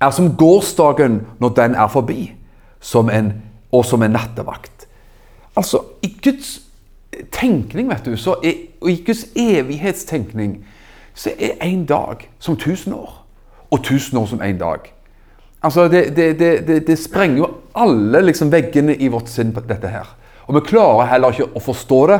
er 0.00 0.10
som 0.10 0.36
gårsdagen 0.36 1.20
når 1.40 1.48
den 1.48 1.74
er 1.74 1.88
forbi, 1.88 2.32
som 2.80 3.10
en, 3.10 3.32
og 3.72 3.84
som 3.84 4.02
en 4.02 4.10
nattevakt. 4.10 4.86
Altså, 5.56 5.82
i 6.02 6.16
Guds 6.24 6.60
tenkning, 7.32 7.90
vet 7.90 8.06
du, 8.06 8.16
så 8.16 8.34
er, 8.44 8.52
og 8.80 8.90
i 8.90 9.02
Guds 9.06 9.26
evighetstenkning, 9.36 10.64
så 11.14 11.30
er 11.38 11.60
én 11.62 11.86
dag 11.86 12.30
som 12.38 12.56
tusen 12.56 12.92
år. 12.92 13.18
Og 13.70 13.82
tusen 13.82 14.18
år 14.18 14.26
som 14.26 14.42
én 14.42 14.58
dag. 14.58 14.91
Altså, 15.62 15.86
det, 15.88 16.16
det, 16.16 16.38
det, 16.38 16.86
det, 16.86 16.98
sprenger 16.98 17.38
jo 17.38 17.48
alle 17.78 18.20
liksom, 18.26 18.50
veggene 18.50 18.96
i 18.98 19.08
vårt 19.08 19.30
sinn, 19.30 19.52
dette 19.54 19.90
her. 19.90 20.08
Og 20.48 20.56
vi 20.56 20.64
klarer 20.72 21.10
heller 21.12 21.34
ikke 21.34 21.52
å 21.54 21.62
forstå 21.62 22.00
det, 22.10 22.18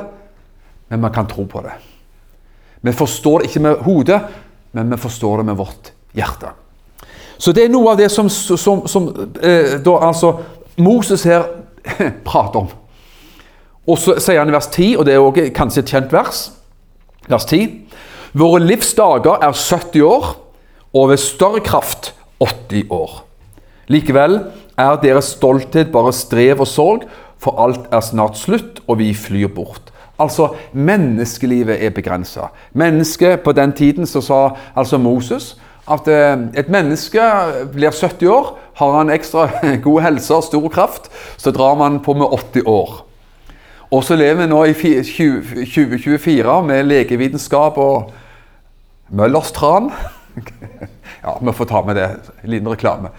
men 0.92 1.02
vi 1.02 1.10
kan 1.14 1.26
tro 1.30 1.46
på 1.50 1.62
det. 1.64 1.74
Vi 2.82 2.94
forstår 2.94 3.42
det 3.42 3.50
ikke 3.50 3.64
med 3.64 3.82
hodet, 3.86 4.20
men 4.72 4.94
vi 4.94 5.00
forstår 5.02 5.42
det 5.42 5.48
med 5.50 5.58
vårt 5.58 5.90
hjerte. 6.14 6.52
Så 7.38 7.50
det 7.52 7.64
er 7.66 7.72
noe 7.72 7.92
av 7.92 7.98
det 7.98 8.08
som, 8.14 8.28
som, 8.30 8.84
som 8.86 9.08
eh, 9.42 9.78
da 9.82 9.96
altså 10.06 10.36
Moses 10.78 11.26
her 11.26 11.48
prater 12.28 12.62
om. 12.62 12.70
Og 13.90 13.98
så 13.98 14.14
sier 14.22 14.38
han 14.38 14.50
i 14.52 14.54
vers 14.54 14.70
10, 14.70 14.94
og 15.00 15.06
det 15.06 15.16
er 15.16 15.24
også 15.24 15.48
kanskje 15.56 15.82
et 15.82 15.94
kjent 15.96 16.14
vers, 16.14 16.44
vers 17.26 17.48
10 17.50 17.66
Våre 18.38 18.62
livsdager 18.64 19.42
er 19.44 19.52
70 19.52 20.06
år, 20.08 20.30
og 20.96 21.10
ved 21.10 21.20
større 21.20 21.60
kraft 21.60 22.14
80 22.40 22.86
år. 22.88 23.18
Likevel 23.92 24.38
er 24.78 25.00
deres 25.02 25.34
stolthet 25.36 25.92
bare 25.92 26.12
strev 26.16 26.62
og 26.62 26.68
sorg, 26.70 27.08
for 27.42 27.58
alt 27.60 27.88
er 27.92 28.04
snart 28.04 28.38
slutt, 28.38 28.80
og 28.86 29.00
vi 29.00 29.10
flyr 29.14 29.50
bort. 29.52 29.90
Altså, 30.20 30.52
menneskelivet 30.72 31.82
er 31.82 31.90
begrensa. 31.90 32.52
Mennesket 32.72 33.40
på 33.42 33.52
den 33.52 33.72
tiden 33.72 34.06
så 34.06 34.22
sa 34.22 34.40
altså 34.76 34.98
Moses 34.98 35.56
at 35.90 36.06
eh, 36.06 36.44
et 36.54 36.68
menneske 36.70 37.22
blir 37.72 37.90
70 37.90 38.28
år, 38.30 38.52
har 38.78 38.92
han 38.98 39.10
ekstra 39.10 39.48
god 39.86 40.02
helse 40.04 40.34
og 40.34 40.46
stor 40.46 40.68
kraft, 40.70 41.10
så 41.36 41.50
drar 41.50 41.74
man 41.74 41.98
på 42.00 42.14
med 42.14 42.30
80 42.54 42.68
år. 42.70 43.00
Og 43.92 44.04
så 44.04 44.16
lever 44.16 44.44
vi 44.44 44.48
nå 44.48 44.62
i 44.64 44.72
2024 44.72 46.62
med 46.64 46.86
legevitenskap 46.86 47.76
og 47.78 48.12
Møllers 49.12 49.50
tran. 49.52 49.90
ja, 51.24 51.34
vi 51.42 51.52
får 51.52 51.68
ta 51.68 51.82
med 51.84 51.98
det. 51.98 52.08
En 52.44 52.54
liten 52.54 52.70
reklame 52.72 53.10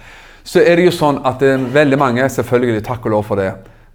så 0.44 0.60
er 0.60 0.76
det 0.76 0.90
jo 0.90 0.96
sånn 0.96 1.22
at 1.24 1.40
det 1.40 1.54
er 1.54 1.70
veldig 1.74 2.00
mange, 2.00 2.26
selvfølgelig 2.30 2.84
takk 2.84 3.06
og 3.08 3.16
lov 3.16 3.30
for 3.30 3.40
det, 3.40 3.52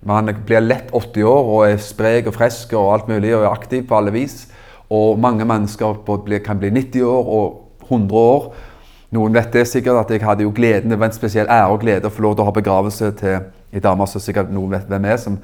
man 0.09 0.31
blir 0.47 0.63
lett 0.63 0.93
80 0.95 1.27
år 1.27 1.51
og 1.53 1.65
er 1.67 1.81
sprek 1.83 2.31
og 2.31 2.37
frisk 2.37 2.73
og 2.79 2.93
alt 2.95 3.09
mulig 3.11 3.35
og 3.35 3.43
er 3.43 3.51
aktiv 3.51 3.83
på 3.89 3.97
alle 3.99 4.15
vis. 4.15 4.47
Og 4.95 5.19
mange 5.21 5.45
mennesker 5.45 5.99
kan 6.45 6.61
bli 6.61 6.71
90 6.71 7.03
år 7.05 7.33
og 7.39 7.89
100 7.89 8.15
år. 8.17 8.47
Noen 9.17 9.35
vet 9.35 9.53
det 9.53 9.67
sikkert 9.69 10.05
at 10.05 10.13
jeg 10.13 10.25
hadde 10.25 10.45
jo 10.45 10.53
gleden, 10.55 10.93
det 10.93 10.99
var 11.01 11.09
en 11.09 11.17
spesiell 11.17 11.49
ære 11.49 11.73
og 11.73 11.81
glede 11.81 12.09
å 12.09 12.13
få 12.13 12.25
lov 12.25 12.37
til 12.37 12.45
å 12.45 12.49
ha 12.49 12.55
begravelse 12.57 13.11
til 13.19 13.39
ei 13.73 13.81
dame 13.85 14.07
som 14.09 14.23
sikkert 14.23 14.53
noen 14.53 14.75
vet 14.77 14.89
hvem 14.89 15.07
er, 15.09 15.17
som 15.21 15.39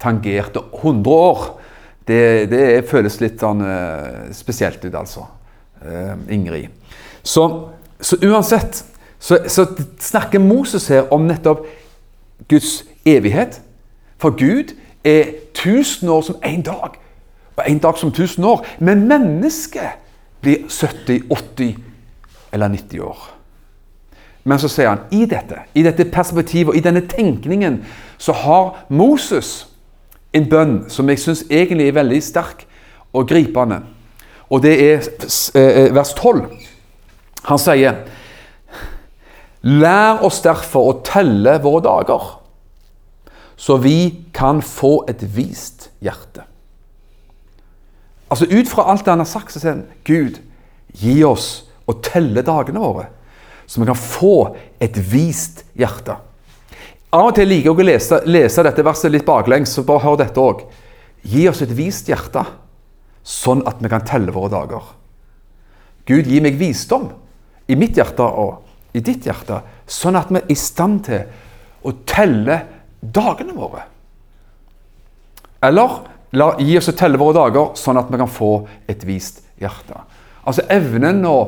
tangerte 0.00 0.62
100 0.78 1.10
år. 1.12 1.46
Det, 2.08 2.20
det 2.52 2.62
føles 2.88 3.18
litt 3.20 3.40
sånn 3.40 3.64
uh, 3.64 4.28
spesielt 4.36 4.84
ut, 4.84 4.94
altså. 4.96 5.26
Uh, 5.82 6.14
Ingrid. 6.32 6.72
Så, 7.24 7.44
så 8.00 8.16
uansett 8.24 8.82
så, 9.18 9.38
så, 9.48 9.66
snakker 10.00 10.38
Moses 10.38 10.88
her 10.88 11.12
om 11.12 11.20
nettopp 11.20 11.66
Guds 12.48 12.84
evighet. 13.06 13.60
For 14.18 14.30
Gud 14.30 14.74
er 15.04 15.24
tusen 15.54 16.08
år 16.08 16.22
som 16.22 16.36
én 16.44 16.62
dag, 16.62 16.98
og 17.56 17.64
én 17.66 17.78
dag 17.78 17.98
som 17.98 18.12
tusen 18.12 18.44
år. 18.44 18.66
Men 18.78 19.08
mennesket 19.08 19.98
blir 20.40 20.56
70, 20.68 21.22
80 21.30 21.76
eller 22.52 22.68
90 22.68 23.00
år. 23.00 23.34
Men 24.44 24.58
så 24.58 24.68
sier 24.68 24.88
han 24.88 25.04
i 25.10 25.26
dette, 25.28 25.58
i 25.74 25.82
dette 25.82 26.04
perspektivet 26.04 26.72
og 26.72 26.76
i 26.76 26.84
denne 26.84 27.02
tenkningen 27.08 27.82
så 28.18 28.32
har 28.32 28.86
Moses 28.88 29.66
en 30.32 30.48
bønn 30.48 30.78
som 30.88 31.08
jeg 31.08 31.20
syns 31.20 31.44
egentlig 31.50 31.88
er 31.88 31.98
veldig 31.98 32.20
sterk 32.22 32.64
og 33.12 33.28
gripende. 33.28 33.82
Og 34.48 34.62
det 34.64 34.74
er 34.80 35.04
eh, 35.54 35.84
eh, 35.84 35.94
vers 35.94 36.14
12. 36.16 36.44
Han 37.44 37.60
sier 37.60 38.00
Lær 39.68 40.22
oss 40.24 40.40
derfor 40.44 40.88
å 40.88 40.98
telle 41.04 41.58
våre 41.60 41.82
dager, 41.84 42.28
så 43.58 43.76
vi 43.82 44.28
kan 44.32 44.62
få 44.64 45.02
et 45.10 45.24
vist 45.34 45.88
hjerte. 46.04 46.44
Altså 48.28 48.46
Ut 48.48 48.68
fra 48.70 48.86
alt 48.92 49.04
det 49.04 49.12
han 49.12 49.24
har 49.24 49.28
sagt, 49.28 49.52
så 49.52 49.60
sier 49.60 49.74
han 49.74 49.86
Gud, 50.06 50.38
gi 51.00 51.16
oss 51.26 51.66
å 51.88 51.96
telle 52.04 52.44
dagene 52.46 52.80
våre, 52.80 53.08
så 53.66 53.82
vi 53.82 53.88
kan 53.88 53.98
få 53.98 54.36
et 54.80 54.96
vist 55.10 55.64
hjerte. 55.76 56.16
Av 57.08 57.30
og 57.30 57.34
til 57.36 57.48
liker 57.48 57.70
jeg 57.70 57.80
å 57.80 57.88
lese, 57.88 58.20
lese 58.28 58.64
dette 58.64 58.84
verset 58.84 59.12
litt 59.12 59.26
baklengs, 59.26 59.72
så 59.72 59.84
bare 59.88 60.04
hør 60.04 60.18
dette 60.20 60.44
òg. 60.44 60.62
Gi 61.24 61.46
oss 61.48 61.62
et 61.64 61.72
vist 61.76 62.08
hjerte, 62.08 62.44
sånn 63.24 63.64
at 63.68 63.80
vi 63.80 63.90
kan 63.90 64.04
telle 64.06 64.32
våre 64.32 64.52
dager. 64.52 64.90
Gud, 66.08 66.28
gi 66.28 66.40
meg 66.44 66.60
visdom 66.60 67.08
i 67.68 67.76
mitt 67.76 67.96
hjerte 67.96 68.24
og 68.24 68.67
i 68.96 69.02
ditt 69.04 69.26
hjerte, 69.28 69.60
sånn 69.88 70.16
at 70.18 70.30
vi 70.32 70.40
er 70.40 70.52
i 70.52 70.56
stand 70.58 71.04
til 71.08 71.26
å 71.84 71.92
telle 72.08 72.60
dagene 73.00 73.54
våre. 73.56 73.84
Eller 75.64 75.98
la, 76.38 76.52
gi 76.60 76.78
oss 76.78 76.90
å 76.92 76.96
telle 76.98 77.20
våre 77.20 77.36
dager, 77.36 77.74
sånn 77.78 78.00
at 78.00 78.10
vi 78.10 78.20
kan 78.20 78.30
få 78.30 78.52
et 78.88 79.04
vist 79.06 79.42
hjerte. 79.60 80.02
Altså 80.48 80.64
evnen 80.72 81.24
å, 81.28 81.38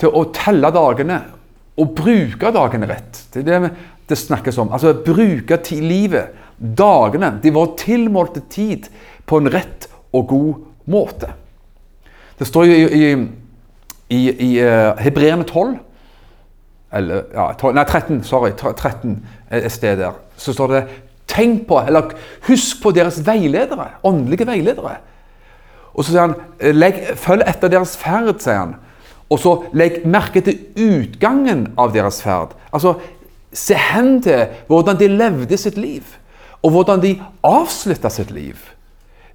til 0.00 0.14
å 0.16 0.26
telle 0.34 0.70
dagene 0.74 1.20
og 1.80 1.94
bruke 1.96 2.52
dagene 2.54 2.88
rett. 2.90 3.24
Det 3.32 3.42
er 3.44 3.48
det 3.68 3.74
det 4.10 4.18
snakkes 4.18 4.58
om. 4.58 4.72
Altså 4.74 4.94
bruke 5.04 5.60
livet, 5.78 6.34
dagene, 6.58 7.36
de 7.42 7.52
vår 7.54 7.74
tilmålte 7.78 8.42
tid, 8.50 8.88
på 9.26 9.38
en 9.38 9.50
rett 9.52 9.86
og 10.12 10.26
god 10.32 10.90
måte. 10.90 11.30
Det 12.38 12.48
står 12.48 12.66
jo 12.66 12.74
i, 12.74 12.98
i, 12.98 13.10
i, 14.16 14.20
i 14.48 14.50
uh, 14.64 14.98
Hebreerne 14.98 15.46
12 15.46 15.76
eller, 16.92 17.22
ja, 17.34 17.52
12, 17.58 17.74
Nei, 17.74 17.84
13. 17.84 18.22
Sorry. 18.26 18.50
13 18.56 19.16
et 19.50 19.72
sted 19.72 20.00
der. 20.00 20.18
Så 20.36 20.54
står 20.56 20.74
det 20.74 20.82
Tenk 21.30 21.68
på, 21.68 21.78
eller 21.86 22.10
husk 22.48 22.80
på 22.82 22.90
deres 22.90 23.20
veiledere, 23.26 23.86
åndelige 24.02 24.46
veiledere. 24.48 24.96
Og 25.94 26.02
så 26.02 26.10
sier 26.10 26.24
han 26.24 26.74
legg, 26.74 26.98
følg 27.18 27.44
etter 27.46 27.70
deres 27.70 27.92
ferd, 27.98 28.32
sier 28.42 28.58
han. 28.64 28.72
Og 29.30 29.38
så 29.38 29.52
legg 29.78 30.00
merke 30.10 30.42
til 30.42 30.58
utgangen 30.74 31.68
av 31.78 31.94
deres 31.94 32.18
ferd. 32.24 32.56
Altså, 32.74 32.96
se 33.54 33.78
hen 33.78 34.16
til 34.26 34.48
hvordan 34.66 34.98
de 34.98 35.10
levde 35.12 35.58
sitt 35.58 35.78
liv, 35.78 36.02
og 36.66 36.74
hvordan 36.74 37.02
de 37.02 37.14
avslutta 37.46 38.10
sitt 38.10 38.34
liv. 38.34 38.58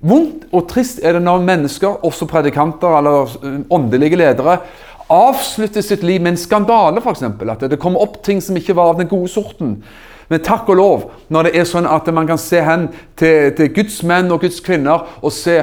Vondt 0.06 0.50
og 0.52 0.68
trist 0.70 1.00
er 1.00 1.16
det 1.16 1.24
når 1.24 1.48
mennesker, 1.48 2.04
også 2.06 2.28
predikanter 2.30 3.00
eller 3.00 3.38
åndelige 3.74 4.20
ledere, 4.20 4.60
avslutter 5.12 5.84
sitt 5.86 6.04
liv 6.04 6.22
med 6.22 6.34
en 6.34 6.42
skandale, 6.42 7.02
f.eks. 7.02 7.24
At 7.24 7.66
det 7.70 7.80
kommer 7.82 8.04
opp 8.06 8.22
ting 8.26 8.42
som 8.42 8.58
ikke 8.58 8.76
var 8.78 8.94
av 8.94 9.02
den 9.02 9.10
gode 9.12 9.30
sorten. 9.32 9.80
Men 10.32 10.42
takk 10.42 10.70
og 10.74 10.80
lov, 10.80 11.04
når 11.30 11.48
det 11.48 11.60
er 11.60 11.68
sånn 11.70 11.86
at 11.90 12.08
man 12.14 12.26
kan 12.30 12.42
se 12.42 12.62
hen 12.66 12.88
til, 13.20 13.52
til 13.58 13.70
Guds 13.76 14.00
menn 14.08 14.32
og 14.34 14.42
Guds 14.42 14.58
kvinner 14.66 15.06
og 15.22 15.34
se 15.36 15.60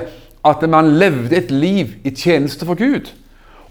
at 0.46 0.62
man 0.70 0.94
levde 0.98 1.36
et 1.38 1.50
liv 1.50 1.96
i 2.06 2.14
tjeneste 2.14 2.66
for 2.66 2.78
Gud. 2.78 3.10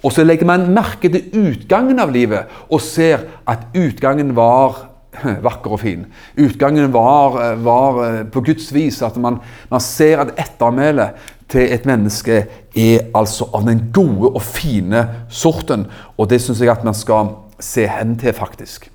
Og 0.02 0.14
så 0.16 0.26
legger 0.26 0.50
man 0.50 0.72
merke 0.74 1.12
til 1.14 1.30
utgangen 1.52 2.02
av 2.02 2.12
livet 2.12 2.50
og 2.68 2.82
ser 2.84 3.28
at 3.48 3.70
utgangen 3.78 4.34
var 4.36 4.88
vakker 5.48 5.76
og 5.76 5.82
fin. 5.84 6.06
Utgangen 6.40 6.92
var, 6.94 7.38
var 7.64 8.02
på 8.34 8.44
Guds 8.48 8.72
vis. 8.74 9.02
At 9.06 9.20
man, 9.22 9.40
man 9.72 9.84
ser 9.84 10.24
at 10.24 10.34
ettermælet 10.40 11.20
til 11.52 11.74
et 11.74 11.86
menneske 11.86 12.46
er 12.78 13.12
altså 13.18 13.50
av 13.54 13.68
den 13.68 13.90
gode 13.94 14.32
og 14.32 14.42
fine 14.42 15.04
sorten. 15.30 15.86
Og 16.18 16.30
det 16.32 16.42
syns 16.42 16.62
jeg 16.64 16.72
at 16.72 16.86
man 16.88 16.98
skal 16.98 17.36
se 17.62 17.86
hen 17.88 18.16
til, 18.20 18.34
faktisk. 18.34 18.90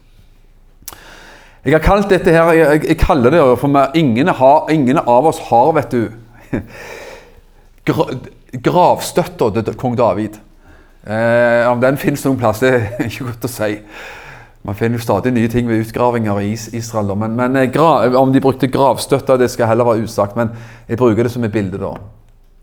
Jeg 1.67 1.75
har 1.75 1.83
kalt 1.83 2.11
dette 2.11 2.31
her, 2.31 2.53
jeg, 2.55 2.85
jeg 2.87 2.99
kaller 2.99 3.35
det 3.35 3.41
for 3.59 3.73
meg, 3.73 3.97
ingen, 3.99 4.29
har, 4.39 4.69
ingen 4.71 5.01
av 5.03 5.27
oss 5.27 5.41
har, 5.49 5.73
vet 5.75 5.91
du 5.91 6.05
Gravstøtta 8.67 9.49
til 9.57 9.75
kong 9.79 9.97
David. 9.99 10.39
Eh, 11.07 11.65
om 11.71 11.83
den 11.83 11.99
finnes 11.99 12.23
noen 12.27 12.39
plass, 12.39 12.63
det 12.63 12.71
er 12.71 12.87
ikke 13.09 13.33
godt 13.33 13.47
å 13.47 13.51
si. 13.51 13.73
Man 14.67 14.79
finner 14.79 14.99
jo 14.99 15.05
stadig 15.05 15.33
nye 15.35 15.51
ting 15.51 15.69
ved 15.71 15.85
utgravinger 15.85 16.41
i 16.43 16.53
Israel. 16.55 17.13
Men, 17.19 17.35
men 17.39 17.59
eh, 17.59 17.69
gra, 17.71 18.07
om 18.19 18.33
de 18.35 18.43
brukte 18.43 18.71
gravstøtte, 18.71 19.39
det 19.39 19.51
skal 19.53 19.71
heller 19.71 19.87
være 19.87 20.07
usagt. 20.07 20.39
Men 20.39 20.49
jeg 20.89 20.99
bruker 20.99 21.27
det 21.27 21.35
som 21.35 21.47
et 21.47 21.55
bilde. 21.55 21.79
da. 21.83 21.93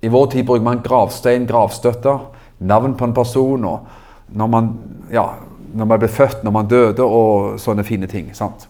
I 0.04 0.12
vår 0.12 0.28
tid 0.34 0.46
bruker 0.46 0.66
man 0.66 0.84
gravstein, 0.84 1.48
gravstøtte, 1.48 2.18
navn 2.60 2.98
på 3.00 3.08
en 3.08 3.16
person. 3.16 3.66
og 3.66 3.88
når 4.34 4.48
man, 4.48 4.70
ja, 5.12 5.26
når 5.74 5.86
man 5.86 6.00
ble 6.00 6.10
født, 6.12 6.44
når 6.44 6.52
man 6.52 6.70
døde 6.70 7.04
og 7.04 7.60
sånne 7.62 7.86
fine 7.88 8.08
ting. 8.08 8.32
sant? 8.36 8.68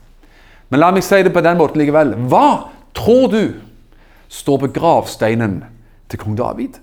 Men 0.69 0.79
la 0.79 0.91
meg 0.91 1.05
si 1.05 1.21
det 1.23 1.33
på 1.33 1.43
den 1.43 1.57
måten 1.59 1.81
likevel. 1.81 2.15
Hva 2.29 2.69
tror 2.95 3.27
du 3.31 3.43
står 4.29 4.63
på 4.63 4.71
gravsteinen 4.75 5.63
til 6.09 6.21
kong 6.21 6.37
David? 6.37 6.79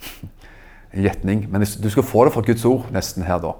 En 0.96 1.02
gjetning, 1.02 1.42
men 1.52 1.60
du 1.60 1.90
skal 1.92 2.06
få 2.08 2.22
det 2.24 2.30
fra 2.32 2.40
Guds 2.46 2.62
ord 2.64 2.86
nesten 2.94 3.26
her, 3.26 3.36
da. 3.42 3.50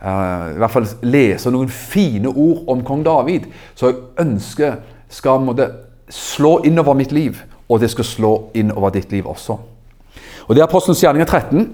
Uh, 0.00 0.54
I 0.54 0.60
hvert 0.62 0.72
fall 0.72 0.86
lese 1.04 1.50
noen 1.52 1.68
fine 1.68 2.30
ord 2.30 2.62
om 2.72 2.80
kong 2.86 3.02
David, 3.04 3.50
som 3.76 3.90
jeg 3.90 3.98
ønsker 4.22 4.78
skal 5.12 5.42
måtte, 5.44 5.66
slå 6.08 6.54
innover 6.64 6.96
mitt 6.96 7.12
liv, 7.12 7.42
og 7.70 7.80
det 7.80 7.90
skal 7.90 8.04
slå 8.04 8.32
inn 8.54 8.72
over 8.72 8.90
ditt 8.90 9.12
liv 9.12 9.26
også. 9.26 9.56
Og 10.48 10.54
Det 10.54 10.60
er 10.60 10.66
Apostelens 10.66 11.00
gjerninger 11.00 11.26
13. 11.26 11.70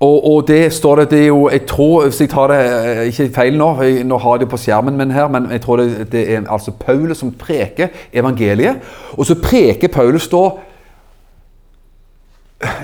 Og, 0.00 0.26
og, 0.26 0.48
det 0.48 0.72
står 0.72 0.96
det, 0.96 1.10
det 1.10 1.18
er 1.22 1.26
jo 1.26 1.48
Jeg 1.48 1.66
tror, 1.66 2.02
hvis 2.02 2.20
jeg 2.20 2.30
tar 2.30 2.46
det 2.46 2.60
eh, 2.96 3.06
ikke 3.06 3.34
feil 3.34 3.56
nå 3.58 3.82
jeg, 3.82 4.04
Nå 4.04 4.18
har 4.18 4.36
jeg 4.36 4.40
det 4.40 4.48
på 4.48 4.56
skjermen 4.56 4.96
min 4.96 5.10
her, 5.10 5.28
men 5.28 5.50
jeg 5.50 5.60
tror 5.60 5.76
det, 5.76 6.12
det 6.12 6.22
er 6.34 6.46
altså 6.48 6.70
Paulus 6.70 7.18
som 7.18 7.32
preker 7.32 7.88
evangeliet. 8.12 8.80
Og 9.12 9.26
så 9.26 9.36
preker 9.42 9.88
Paulus 9.88 10.28
da 10.28 10.48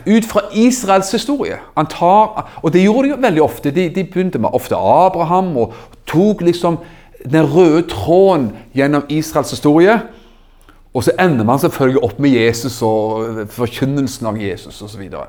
ut 0.07 0.25
fra 0.25 0.41
Israels 0.53 1.13
historie. 1.13 1.57
Han 1.77 1.87
Tar, 1.87 2.61
og 2.63 2.73
det 2.73 2.83
gjorde 2.83 3.09
de 3.09 3.15
jo 3.15 3.21
veldig 3.21 3.43
ofte. 3.43 3.71
De, 3.71 3.89
de 3.89 4.05
begynte 4.05 4.39
med 4.39 4.49
ofte 4.53 4.77
Abraham 4.77 5.57
og 5.57 5.73
tok 6.07 6.41
liksom 6.41 6.79
den 7.33 7.55
røde 7.55 7.83
tråden 7.89 8.53
gjennom 8.75 9.03
Israels 9.09 9.51
historie. 9.51 10.01
Og 10.97 11.05
så 11.05 11.13
ender 11.21 11.45
man 11.45 11.61
selvfølgelig 11.61 12.03
opp 12.05 12.21
med 12.25 12.33
Jesus 12.33 12.79
og 12.83 13.43
forkynnelsen 13.53 14.31
av 14.31 14.39
Jesus 14.41 14.81
osv. 14.83 15.03
Og, 15.13 15.27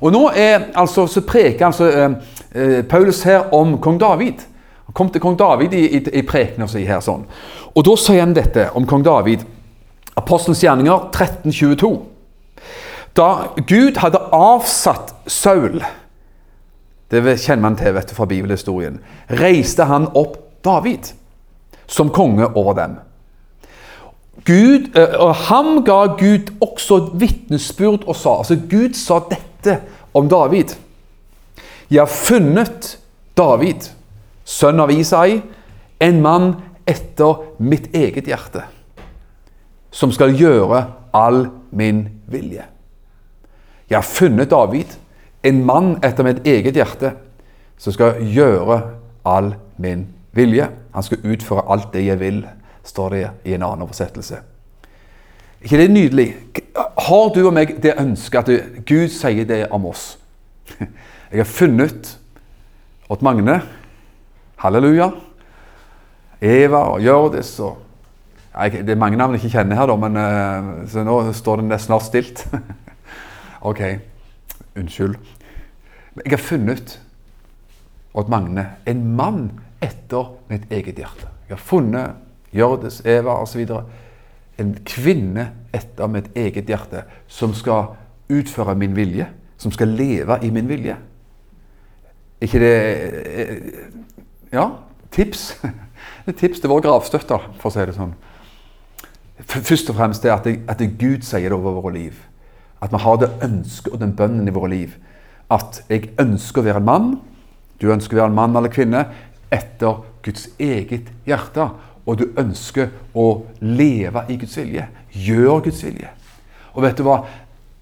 og 0.00 0.12
nå 0.12 0.26
er, 0.36 0.66
altså, 0.76 1.06
så 1.08 1.22
preker 1.24 1.70
altså, 1.70 1.88
eh, 1.88 2.10
eh, 2.52 2.82
Paulus 2.84 3.22
her 3.24 3.48
om 3.56 3.78
kong 3.80 4.00
David. 4.00 4.44
Han 4.90 4.98
kom 4.98 5.08
til 5.08 5.24
kong 5.24 5.38
David 5.40 5.72
i, 5.72 5.86
i, 5.96 6.02
i 6.20 6.26
prekenen 6.26 6.68
sin 6.68 6.84
her. 6.84 7.00
sånn. 7.00 7.24
Og 7.72 7.86
da 7.86 7.96
sier 7.96 8.20
han 8.20 8.36
dette 8.36 8.68
om 8.76 8.86
kong 8.86 9.06
David. 9.06 9.46
Apostelens 10.20 10.60
gjerninger 10.66 11.08
1322. 11.08 11.94
Da 13.16 13.30
Gud 13.56 13.96
hadde 13.98 14.20
avsatt 14.36 15.14
Saul 15.26 15.80
Det 17.10 17.22
kjenner 17.42 17.64
man 17.64 17.76
til 17.78 17.96
vet 17.96 18.12
du, 18.12 18.14
fra 18.14 18.28
bibelhistorien. 18.30 19.00
Reiste 19.40 19.88
han 19.88 20.12
opp 20.14 20.36
David 20.62 21.08
som 21.90 22.12
konge 22.14 22.46
over 22.54 22.76
dem. 22.76 23.00
Gud, 24.46 24.96
eh, 24.96 25.16
og 25.20 25.34
Ham 25.34 25.84
ga 25.84 26.16
Gud 26.18 26.52
også 26.60 27.00
vitnesbyrd 27.20 28.06
og 28.06 28.16
sa 28.16 28.38
altså 28.38 28.56
Gud 28.70 28.94
sa 28.94 29.20
dette 29.30 29.80
om 30.14 30.28
David. 30.28 30.74
Jeg 31.90 32.00
har 32.00 32.10
funnet 32.10 32.98
David, 33.36 33.90
sønn 34.44 34.80
av 34.80 34.92
Isai, 34.94 35.40
en 36.00 36.20
mann 36.22 36.52
etter 36.88 37.42
mitt 37.58 37.90
eget 37.94 38.30
hjerte, 38.30 38.62
som 39.90 40.12
skal 40.14 40.34
gjøre 40.38 40.84
all 41.12 41.46
min 41.70 42.06
vilje. 42.30 42.64
Jeg 43.90 43.98
har 43.98 44.06
funnet 44.06 44.50
David, 44.50 44.96
en 45.42 45.64
mann 45.66 45.96
etter 46.04 46.26
mitt 46.26 46.46
eget 46.46 46.78
hjerte, 46.78 47.14
som 47.80 47.94
skal 47.96 48.20
gjøre 48.22 48.80
all 49.26 49.54
min 49.80 50.06
vilje. 50.36 50.68
Han 50.94 51.06
skal 51.06 51.24
utføre 51.26 51.66
alt 51.72 51.92
det 51.94 52.04
jeg 52.06 52.20
vil, 52.20 52.44
står 52.84 53.10
det 53.10 53.30
i 53.44 53.54
en 53.54 53.62
annen 53.62 53.82
oversettelse. 53.82 54.40
ikke 55.62 55.76
det 55.76 55.84
er 55.84 55.92
nydelig? 55.92 56.36
Har 56.98 57.34
du 57.34 57.46
og 57.46 57.52
meg 57.54 57.82
det 57.82 57.98
ønsket 57.98 58.48
at 58.48 58.84
Gud 58.86 59.08
sier 59.08 59.44
det 59.44 59.66
om 59.70 59.86
oss? 59.86 60.18
Jeg 61.30 61.38
har 61.38 61.44
funnet 61.44 62.16
Odd 63.10 63.22
Magne, 63.22 63.60
halleluja, 64.62 65.10
Eva 66.40 66.84
og 66.94 67.00
Hjørdis 67.02 67.56
og 67.60 67.86
Det 68.50 68.90
er 68.90 68.98
mange 68.98 69.16
navn 69.16 69.34
jeg 69.34 69.44
ikke 69.44 69.58
kjenner 69.60 69.78
her, 69.78 69.90
men 69.96 70.16
eh, 70.18 70.70
så 70.90 71.04
nå 71.06 71.32
står 71.32 71.60
det 71.62 71.76
snart 71.80 72.02
stilt. 72.02 72.42
OK, 73.70 73.80
unnskyld. 74.74 75.14
Jeg 76.24 76.32
har 76.32 76.42
funnet 76.42 76.96
Odd 78.14 78.28
Magne 78.28 78.64
en 78.90 79.04
mann 79.16 79.44
etter 79.80 80.32
mitt 80.50 80.66
eget 80.66 80.98
hjerte. 80.98 81.30
Jeg 81.46 81.54
har 81.54 81.62
funnet 81.62 82.29
Hjørdis, 82.52 83.00
Eva 83.04 83.38
osv. 83.42 83.66
En 84.60 84.74
kvinne 84.86 85.50
etter 85.74 86.10
mitt 86.10 86.30
eget 86.36 86.68
hjerte 86.70 87.04
som 87.30 87.54
skal 87.54 87.94
utføre 88.30 88.74
min 88.78 88.96
vilje. 88.96 89.28
Som 89.60 89.72
skal 89.72 89.92
leve 89.92 90.38
i 90.42 90.50
min 90.50 90.68
vilje. 90.68 90.96
ikke 92.40 92.58
det 92.58 92.74
eh, 93.24 93.56
Ja, 94.52 94.70
tips. 95.10 95.60
Er 96.26 96.32
tips 96.32 96.60
til 96.60 96.68
våre 96.68 96.82
gravstøtter, 96.84 97.46
for 97.58 97.70
å 97.70 97.72
si 97.72 97.84
det 97.88 97.94
sånn. 97.96 98.12
Først 99.48 99.88
og 99.88 99.96
fremst 99.96 100.22
det 100.22 100.32
at, 100.32 100.44
det, 100.44 100.58
at 100.68 100.78
det 100.78 100.98
Gud 101.00 101.24
sier 101.24 101.48
det 101.48 101.56
over 101.56 101.78
våre 101.78 101.94
liv. 101.94 102.18
At 102.80 102.92
vi 102.92 103.00
har 103.00 103.16
det 103.20 103.30
ønsket 103.44 103.94
og 103.94 104.02
den 104.02 104.12
bønnen 104.16 104.48
i 104.48 104.54
våre 104.54 104.70
liv. 104.72 104.96
At 105.50 105.80
jeg 105.88 106.12
ønsker 106.20 106.60
å 106.60 106.66
være 106.68 106.80
en 106.82 106.86
mann 106.86 107.08
Du 107.80 107.88
ønsker 107.90 108.14
å 108.14 108.20
være 108.20 108.30
en 108.30 108.36
mann 108.36 108.56
eller 108.56 108.70
kvinne 108.70 109.06
etter 109.50 110.02
Guds 110.22 110.50
eget 110.60 111.08
hjerte. 111.26 111.70
Og 112.10 112.18
du 112.18 112.26
ønsker 112.40 112.90
å 113.14 113.26
leve 113.62 114.24
i 114.28 114.38
Guds 114.40 114.56
vilje. 114.58 114.88
Gjør 115.14 115.62
Guds 115.68 115.82
vilje. 115.86 116.10
Og 116.74 116.82
vet 116.82 116.98
du 116.98 117.04
hva? 117.06 117.20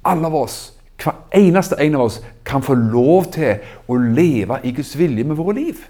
Alle 0.08 0.28
av 0.28 0.36
oss, 0.36 0.58
hver 1.00 1.22
eneste 1.36 1.78
en 1.80 1.96
av 1.96 2.08
oss, 2.08 2.18
kan 2.44 2.64
få 2.64 2.76
lov 2.76 3.30
til 3.32 3.62
å 3.88 3.96
leve 3.96 4.60
i 4.68 4.72
Guds 4.76 4.92
vilje 4.98 5.24
med 5.24 5.38
våre 5.38 5.56
liv. 5.56 5.80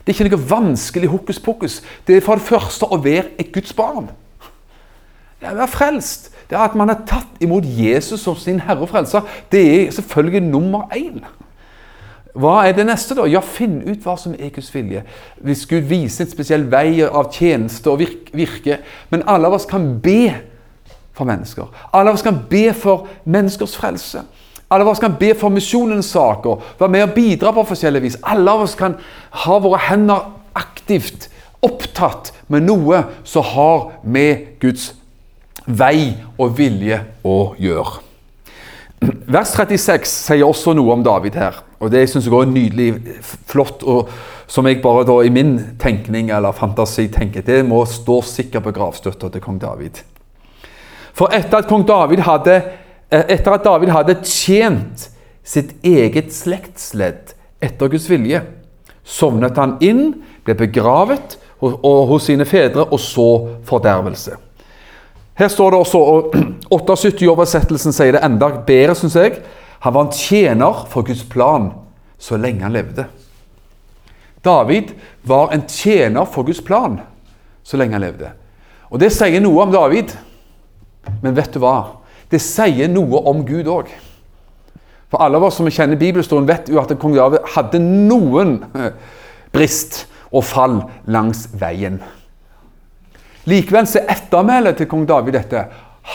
Det 0.00 0.14
er 0.14 0.24
ikke 0.24 0.30
noe 0.32 0.50
vanskelig 0.50 1.10
hokus 1.12 1.38
pokus. 1.42 1.80
Det 2.06 2.16
er 2.16 2.24
for 2.24 2.40
det 2.40 2.48
første 2.48 2.88
å 2.88 2.98
være 3.02 3.34
et 3.38 3.52
Guds 3.54 3.74
barn. 3.76 4.08
Det 5.38 5.48
er 5.48 5.54
å 5.54 5.60
være 5.62 5.72
frelst. 5.72 6.30
Det 6.50 6.56
er 6.58 6.64
at 6.66 6.74
man 6.78 6.90
har 6.90 7.04
tatt 7.06 7.44
imot 7.44 7.64
Jesus 7.64 8.24
som 8.24 8.34
sin 8.36 8.58
herre 8.64 8.82
og 8.82 8.90
frelser. 8.90 9.22
Det 9.52 9.60
er 9.60 9.92
selvfølgelig 9.94 10.42
nummer 10.48 10.90
én. 10.96 11.22
Hva 12.38 12.60
er 12.68 12.76
det 12.76 12.86
neste, 12.86 13.16
da? 13.18 13.24
Ja, 13.26 13.40
Finn 13.42 13.80
ut 13.82 14.04
hva 14.04 14.14
som 14.18 14.36
er 14.38 14.52
Guds 14.54 14.70
vilje. 14.74 15.02
Hvis 15.42 15.64
Gud 15.66 15.88
viser 15.90 16.24
en 16.24 16.30
spesiell 16.30 16.66
vei 16.70 17.00
av 17.06 17.32
tjeneste 17.34 17.90
og 17.90 18.04
virke. 18.32 18.78
Men 19.10 19.26
alle 19.26 19.50
av 19.50 19.56
oss 19.58 19.66
kan 19.68 19.96
be 20.02 20.30
for 21.16 21.26
mennesker. 21.28 21.66
Alle 21.92 22.12
av 22.12 22.18
oss 22.18 22.26
kan 22.26 22.38
be 22.50 22.70
for 22.76 23.08
menneskers 23.24 23.74
frelse. 23.76 24.22
Alle 24.70 24.86
av 24.86 24.92
oss 24.92 25.02
kan 25.02 25.16
be 25.18 25.32
for 25.34 25.50
misjonens 25.50 26.12
saker, 26.14 26.60
være 26.78 26.94
med 26.94 27.08
og 27.08 27.14
bidra 27.16 27.50
på 27.56 27.64
forskjellig 27.72 28.04
vis. 28.04 28.18
Alle 28.22 28.52
av 28.54 28.62
oss 28.62 28.76
kan 28.78 28.94
ha 29.42 29.56
våre 29.58 29.80
hender 29.88 30.28
aktivt 30.54 31.26
opptatt 31.66 32.30
med 32.46 32.68
noe 32.68 33.02
som 33.26 33.42
har 33.50 33.90
med 34.06 34.60
Guds 34.62 34.92
vei 35.66 36.14
og 36.38 36.54
vilje 36.58 37.02
å 37.26 37.40
gjøre. 37.58 38.09
Vers 39.00 39.54
36 39.56 40.10
sier 40.10 40.44
også 40.44 40.74
noe 40.76 40.92
om 40.92 41.02
David 41.04 41.38
her. 41.40 41.62
og 41.80 41.90
Det 41.90 42.02
syns 42.10 42.26
jeg 42.26 42.34
også 42.34 42.48
er 42.48 42.52
nydelig, 42.52 42.88
flott, 43.48 43.82
og 43.82 44.10
som 44.50 44.66
jeg 44.66 44.82
bare 44.82 45.06
da 45.08 45.14
i 45.24 45.32
min 45.32 45.54
tenkning 45.80 46.30
eller 46.34 46.52
fantasi 46.52 47.06
tenker 47.08 47.44
det 47.46 47.62
må 47.64 47.84
stå 47.88 48.20
sikkert 48.26 48.66
på 48.66 48.74
gravstøtta 48.76 49.30
til 49.30 49.44
kong 49.44 49.60
David. 49.62 50.02
For 51.16 51.32
etter 51.32 51.62
at 51.62 51.72
David 51.88 52.24
hadde, 52.26 52.56
eh, 53.10 53.24
etter 53.36 53.56
at 53.56 53.64
David 53.64 53.94
hadde 53.94 54.18
tjent 54.22 55.08
sitt 55.44 55.72
eget 55.82 56.34
slektsledd 56.34 57.32
etter 57.62 57.88
Guds 57.88 58.08
vilje, 58.10 58.42
sovnet 59.04 59.56
han 59.56 59.78
inn, 59.80 60.20
ble 60.44 60.54
begravet 60.54 61.38
hos 61.60 62.24
sine 62.24 62.44
fedre, 62.48 62.86
og 62.88 63.00
så 63.00 63.48
fordervelse. 63.68 64.36
Her 65.40 65.48
står 65.48 65.70
det 65.72 65.78
også, 65.80 65.98
og 65.98 66.34
78-oversettelsen 66.76 67.94
sier 67.96 68.12
det 68.12 68.20
enda 68.26 68.50
bedre, 68.66 68.92
syns 68.98 69.16
jeg. 69.16 69.38
Han 69.80 69.94
var 69.94 70.04
en 70.04 70.12
tjener 70.12 70.82
for 70.92 71.06
Guds 71.06 71.22
plan 71.24 71.70
så 72.20 72.36
lenge 72.36 72.66
han 72.66 72.74
levde. 72.76 73.06
David 74.44 74.92
var 75.24 75.54
en 75.54 75.64
tjener 75.68 76.28
for 76.28 76.44
Guds 76.44 76.60
plan 76.64 76.98
så 77.64 77.80
lenge 77.80 77.96
han 77.96 78.04
levde. 78.04 78.34
Og 78.92 79.00
Det 79.00 79.08
sier 79.14 79.40
noe 79.40 79.64
om 79.64 79.72
David. 79.72 80.12
Men 81.22 81.36
vet 81.36 81.54
du 81.54 81.60
hva? 81.64 81.96
Det 82.28 82.42
sier 82.44 82.92
noe 82.92 83.24
om 83.30 83.40
Gud 83.48 83.68
òg. 83.72 83.88
For 85.10 85.24
alle 85.24 85.40
av 85.40 85.48
oss 85.48 85.56
som 85.56 85.72
kjenner 85.72 85.96
bibelstolen, 85.98 86.46
vet 86.46 86.68
jo 86.68 86.78
at 86.82 86.92
kong 87.00 87.16
David 87.16 87.48
hadde 87.56 87.80
noen 87.80 88.58
brist 89.54 90.04
og 90.30 90.44
fall 90.44 90.82
langs 91.08 91.48
veien. 91.56 92.02
Likevel 93.50 93.88
så 93.88 94.02
ettermælet 94.08 94.78
til 94.78 94.88
kong 94.90 95.06
David 95.08 95.34
dette. 95.38 95.64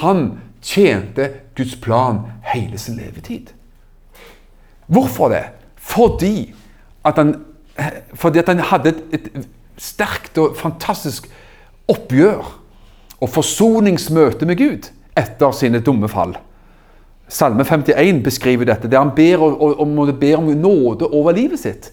Han 0.02 0.28
tjente 0.64 1.30
Guds 1.58 1.76
plan 1.82 2.24
hele 2.54 2.78
sin 2.82 2.98
levetid. 3.00 3.52
Hvorfor 4.88 5.30
det? 5.34 5.44
Fordi 5.76 6.54
at 7.06 7.18
han, 7.18 7.36
fordi 8.14 8.40
at 8.40 8.50
han 8.50 8.60
hadde 8.60 8.90
et, 8.90 9.04
et 9.12 9.48
sterkt 9.78 10.38
og 10.42 10.56
fantastisk 10.58 11.28
oppgjør 11.92 12.46
og 13.22 13.30
forsoningsmøte 13.30 14.46
med 14.46 14.58
Gud 14.60 14.90
etter 15.18 15.52
sine 15.56 15.82
dumme 15.84 16.10
fall. 16.12 16.36
Salme 17.28 17.66
51 17.66 18.24
beskriver 18.24 18.66
dette, 18.70 18.90
der 18.92 19.02
han 19.02 19.14
ber, 19.16 19.42
om, 19.42 19.80
om, 19.80 20.00
om 20.00 20.50
nåde 20.56 21.08
over 21.08 21.32
livet 21.34 21.60
sitt 21.60 21.92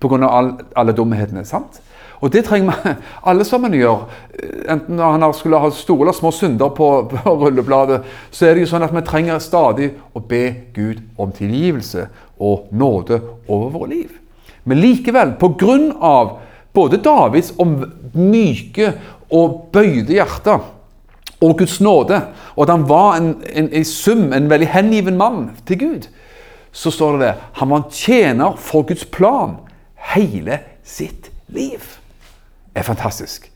pga. 0.00 0.20
All, 0.28 0.52
alle 0.76 0.92
dumhetene. 0.92 1.44
sant? 1.44 1.80
Og 2.20 2.32
det 2.34 2.44
trenger 2.46 2.74
vi 2.74 2.94
alle 3.30 3.46
sammen 3.46 3.74
å 3.76 3.80
gjøre. 3.82 4.20
Enten 4.74 4.98
når 4.98 5.18
han 5.18 5.34
skulle 5.36 5.60
ha 5.62 5.70
store 5.74 6.08
eller 6.08 6.16
små 6.16 6.32
synder 6.34 6.72
på, 6.74 6.88
på 7.12 7.34
rullebladet, 7.42 8.00
så 8.30 8.48
er 8.48 8.56
det 8.56 8.66
jo 8.66 8.72
sånn 8.72 8.86
at 8.86 8.94
vi 8.94 9.04
trenger 9.06 9.42
stadig 9.42 9.92
å 10.12 10.22
be 10.22 10.44
Gud 10.76 11.04
om 11.20 11.34
tilgivelse 11.34 12.08
og 12.38 12.72
nåde 12.74 13.20
over 13.46 13.70
våre 13.74 13.92
liv. 13.92 14.16
Men 14.68 14.82
likevel, 14.82 15.36
pga. 15.40 16.18
både 16.74 16.98
Davids 17.02 17.52
om 17.58 17.78
myke 18.12 18.92
og 19.30 19.70
bøyde 19.72 20.12
hjerte 20.12 20.58
og 21.40 21.58
Guds 21.58 21.78
nåde, 21.80 22.18
og 22.56 22.64
at 22.64 22.72
han 22.72 22.88
var 22.88 23.16
en, 23.16 23.30
en, 23.46 23.70
i 23.72 23.84
sum 23.86 24.32
en 24.34 24.50
veldig 24.50 24.68
hengiven 24.74 25.16
mann 25.16 25.50
til 25.66 25.78
Gud, 25.78 26.08
så 26.72 26.90
står 26.90 27.16
det 27.16 27.26
det. 27.26 27.34
Han 27.60 27.70
var 27.70 27.84
en 27.84 27.94
tjener 27.94 28.58
for 28.58 28.82
Guds 28.82 29.06
plan 29.06 29.56
hele 30.12 30.58
sitt 30.84 31.30
liv 31.48 31.97
er 32.74 32.86
fantastisk. 32.86 33.50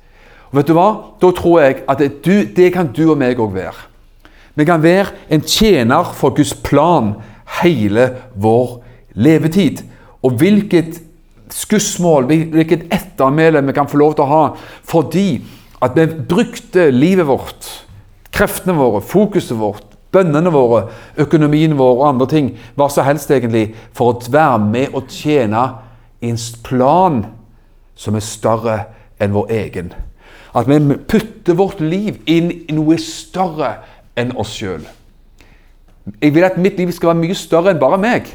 Og 0.52 0.60
vet 0.60 0.68
du 0.68 0.76
hva? 0.76 0.88
Da 1.20 1.30
tror 1.32 1.62
jeg 1.62 1.82
at 1.88 2.00
det, 2.02 2.10
du, 2.24 2.44
det 2.44 2.72
kan 2.74 2.90
du 2.92 3.06
og 3.10 3.18
meg 3.20 3.40
òg 3.40 3.54
være. 3.54 3.88
Vi 4.54 4.66
kan 4.68 4.82
være 4.84 5.14
en 5.32 5.40
tjener 5.40 6.12
for 6.16 6.34
Guds 6.36 6.52
plan 6.54 7.14
hele 7.62 8.10
vår 8.36 8.82
levetid. 9.16 9.80
Og 10.22 10.36
hvilket 10.40 11.00
skussmål, 11.52 12.28
hvilket 12.28 12.84
ettermæle 12.92 13.62
vi 13.66 13.72
kan 13.76 13.88
få 13.88 14.00
lov 14.00 14.14
til 14.16 14.24
å 14.24 14.30
ha 14.30 14.44
fordi 14.88 15.42
at 15.82 15.96
vi 15.96 16.06
brukte 16.28 16.90
livet 16.94 17.26
vårt, 17.26 17.66
kreftene 18.32 18.76
våre, 18.76 19.02
fokuset 19.02 19.58
vårt, 19.58 19.88
bønnene 20.12 20.52
våre, 20.52 20.84
økonomien 21.20 21.74
vår 21.78 21.94
og 21.96 22.08
andre 22.08 22.28
ting, 22.28 22.50
hva 22.76 22.86
som 22.92 23.08
helst 23.08 23.32
egentlig, 23.32 23.72
for 23.96 24.12
å 24.12 24.32
være 24.32 24.60
med 24.62 24.94
og 24.94 25.08
tjene 25.10 25.64
i 26.22 26.30
en 26.30 26.40
plan 26.64 27.22
som 27.98 28.16
er 28.16 28.24
større 28.24 28.76
enn 28.76 28.98
vår 29.30 29.50
egen. 29.50 29.92
At 30.54 30.66
vi 30.68 30.96
putter 31.08 31.54
vårt 31.54 31.80
liv 31.80 32.18
inn 32.26 32.50
i 32.50 32.74
noe 32.74 32.98
større 32.98 33.76
enn 34.18 34.34
oss 34.36 34.56
sjøl. 34.58 34.82
Jeg 36.18 36.34
vil 36.34 36.44
at 36.44 36.58
mitt 36.58 36.76
liv 36.80 36.90
skal 36.92 37.12
være 37.12 37.22
mye 37.22 37.38
større 37.38 37.70
enn 37.70 37.80
bare 37.80 38.00
meg. 38.02 38.26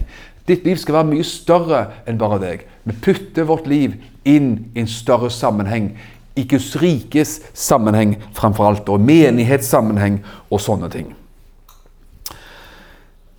Ditt 0.47 0.63
liv 0.63 0.79
skal 0.79 1.01
være 1.01 1.09
mye 1.09 1.27
større 1.27 1.81
enn 2.07 2.19
bare 2.19 2.39
deg. 2.39 2.63
Vi 2.87 2.95
putter 3.03 3.49
vårt 3.49 3.67
liv 3.67 3.97
inn 4.23 4.71
i 4.73 4.79
en 4.85 4.87
større 4.87 5.29
sammenheng. 5.33 5.91
I 6.37 6.45
Guds 6.47 6.75
rikes 6.79 7.41
sammenheng 7.53 8.15
framfor 8.37 8.69
alt, 8.69 8.89
og 8.89 9.03
menighetssammenheng 9.03 10.21
og 10.49 10.61
sånne 10.63 10.89
ting. 10.93 11.11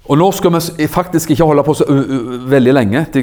Og 0.09 0.16
nå 0.16 0.27
skal 0.33 0.55
vi 0.57 0.87
faktisk 0.88 1.35
ikke 1.35 1.44
holde 1.44 1.62
på 1.66 1.75
så 1.77 1.85
veldig 2.49 2.73
lenge. 2.73 3.05
Det, 3.12 3.23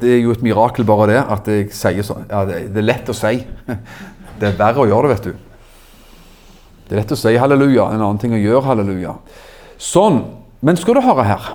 det, 0.00 0.12
er 0.14 0.22
jo 0.22 0.32
et 0.32 0.44
mirakel 0.44 0.86
bare 0.88 1.10
det 1.10 1.20
at 1.20 1.48
jeg 1.52 1.66
sier 1.76 2.06
sånn. 2.06 2.24
Ja, 2.30 2.46
det, 2.48 2.62
det, 2.72 2.80
er 2.80 2.88
lett 2.88 3.12
å 3.12 3.16
si. 3.16 3.36
Det 4.42 4.48
er 4.48 4.56
verre 4.58 4.82
å 4.82 4.88
gjøre 4.88 5.06
det, 5.06 5.14
vet 5.14 5.26
du. 5.28 5.50
Det 6.88 6.94
er 6.96 6.98
lett 6.98 7.12
å 7.14 7.18
si 7.20 7.30
halleluja, 7.38 7.84
en 7.92 8.00
annen 8.00 8.18
ting 8.18 8.32
å 8.34 8.40
gjøre 8.40 8.64
halleluja. 8.72 9.12
Sånn. 9.78 10.18
Men 10.66 10.78
skal 10.80 10.96
du 10.98 11.02
høre 11.02 11.24
her 11.26 11.46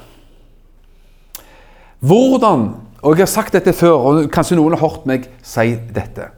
Hvordan 2.03 2.65
Og 3.01 3.15
jeg 3.15 3.23
har 3.23 3.31
sagt 3.31 3.55
dette 3.55 3.73
før, 3.75 3.95
og 3.97 4.29
kanskje 4.31 4.57
noen 4.59 4.77
har 4.77 4.83
hørt 4.85 5.07
meg 5.09 5.27
si 5.45 5.73
dette. 5.95 6.29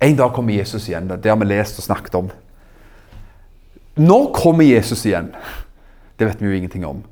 En 0.00 0.16
dag 0.16 0.32
kommer 0.36 0.56
Jesus 0.56 0.88
igjen. 0.88 1.10
Det 1.12 1.30
har 1.30 1.38
vi 1.40 1.48
lest 1.50 1.78
og 1.82 1.86
snakket 1.86 2.16
om. 2.18 2.30
Når 4.00 4.30
kommer 4.36 4.66
Jesus 4.66 5.04
igjen? 5.06 5.30
Det 6.18 6.28
vet 6.28 6.40
vi 6.40 6.50
jo 6.50 6.56
ingenting 6.56 6.86
om. 6.88 7.02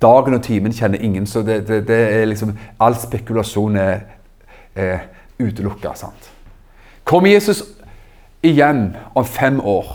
Dagen 0.00 0.34
og 0.34 0.42
timen 0.42 0.72
kjenner 0.72 1.02
ingen, 1.04 1.26
så 1.26 1.42
det, 1.42 1.66
det, 1.68 1.82
det 1.88 1.98
er 2.14 2.24
liksom 2.24 2.54
All 2.80 2.96
spekulasjon 2.96 3.76
er, 3.76 4.00
er 4.74 4.98
utelukka. 5.40 5.92
Kommer 7.04 7.28
Jesus 7.28 7.62
igjen 8.42 8.96
om 9.14 9.24
fem 9.24 9.60
år? 9.60 9.92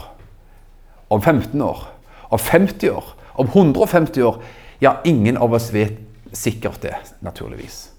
Om 1.09 1.21
15 1.21 1.61
år? 1.61 1.87
Om 2.29 2.39
50 2.39 2.89
år? 2.89 3.15
Om 3.35 3.47
150 3.47 4.21
år? 4.21 4.41
Ja, 4.81 4.93
ingen 5.05 5.37
av 5.37 5.53
oss 5.53 5.73
vet 5.73 5.97
sikkert 6.33 6.81
det, 6.81 6.95
naturligvis. 7.21 7.89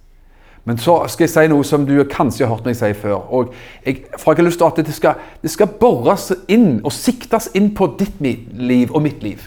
Men 0.66 0.78
så 0.78 1.04
skal 1.08 1.24
jeg 1.24 1.30
si 1.30 1.44
noe 1.50 1.64
som 1.64 1.84
du 1.86 1.94
kanskje 2.10 2.42
har 2.42 2.56
hørt 2.56 2.66
meg 2.66 2.74
si 2.74 2.90
før. 2.98 3.20
og 3.30 3.54
jeg, 3.84 4.02
For 4.18 4.32
jeg 4.32 4.42
har 4.42 4.48
lyst 4.48 4.58
til 4.58 4.66
at 4.66 4.86
det 4.86 4.94
skal, 4.94 5.14
det 5.42 5.50
skal 5.50 5.70
bores 5.80 6.32
inn 6.48 6.80
og 6.84 6.92
siktes 6.92 7.48
inn 7.54 7.70
på 7.74 7.92
ditt 7.98 8.18
liv 8.20 8.90
og 8.90 9.02
mitt 9.02 9.22
liv. 9.22 9.46